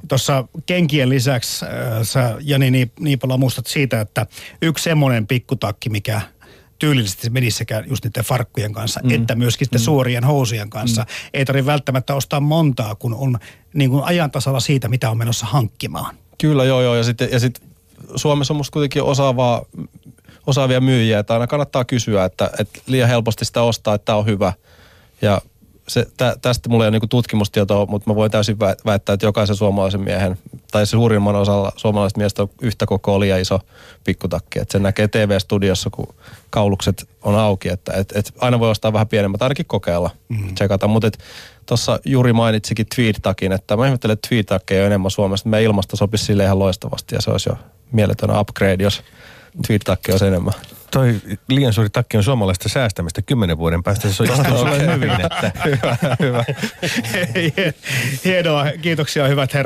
[0.08, 1.70] Tuossa kenkien lisäksi äh,
[2.02, 4.26] sä Jani Niipola muistat siitä, että
[4.62, 6.20] yksi semmoinen pikkutakki, mikä
[6.78, 9.10] tyylillisesti menisi sekä just niiden farkkujen kanssa, mm.
[9.10, 9.84] että myöskin sitten mm.
[9.84, 11.02] suorien housujen kanssa.
[11.02, 11.30] Mm.
[11.34, 13.38] Ei tarvitse välttämättä ostaa montaa, kun on
[13.74, 16.16] niin kuin ajan tasalla siitä, mitä on menossa hankkimaan.
[16.38, 16.94] Kyllä, joo, joo.
[16.94, 17.62] Ja sitten ja sit
[18.16, 19.64] Suomessa on musta kuitenkin osaavaa,
[20.46, 24.26] osaavia myyjiä, että aina kannattaa kysyä, että, että liian helposti sitä ostaa, että tämä on
[24.26, 24.52] hyvä.
[25.22, 25.40] Ja
[25.88, 29.56] se, tä, tästä mulla ei ole niinku tutkimustietoa, mutta mä voin täysin väittää, että jokaisen
[29.56, 30.38] suomalaisen miehen,
[30.70, 33.60] tai se suurimman osalla suomalaisista miestä on yhtä koko liian iso
[34.04, 34.58] pikkutakki.
[34.58, 36.14] Että se näkee TV-studiossa, kun
[36.50, 40.54] kaulukset on auki, että et, et aina voi ostaa vähän pienemmät, ainakin kokeilla, mm.
[40.54, 40.86] tsekata.
[40.86, 41.10] Mutta
[41.66, 45.48] tuossa Juri mainitsikin tweet-takin, että mä ihmettelen, että tweet-takkeja on enemmän Suomessa.
[45.48, 47.56] Meidän ilmasto sopisi sille ihan loistavasti ja se olisi jo
[47.92, 49.02] mieletön upgrade, jos
[49.66, 50.54] tweet-takki olisi enemmän
[50.94, 51.14] toi
[51.48, 54.08] liian suuri takki on suomalaista säästämistä kymmenen vuoden päästä.
[54.12, 54.94] Se on okay.
[54.94, 55.10] hyvin.
[55.10, 55.52] Että.
[55.64, 56.44] hyvä, hyvä.
[58.24, 58.66] Hienoa.
[58.82, 59.64] Kiitoksia hyvät herrat.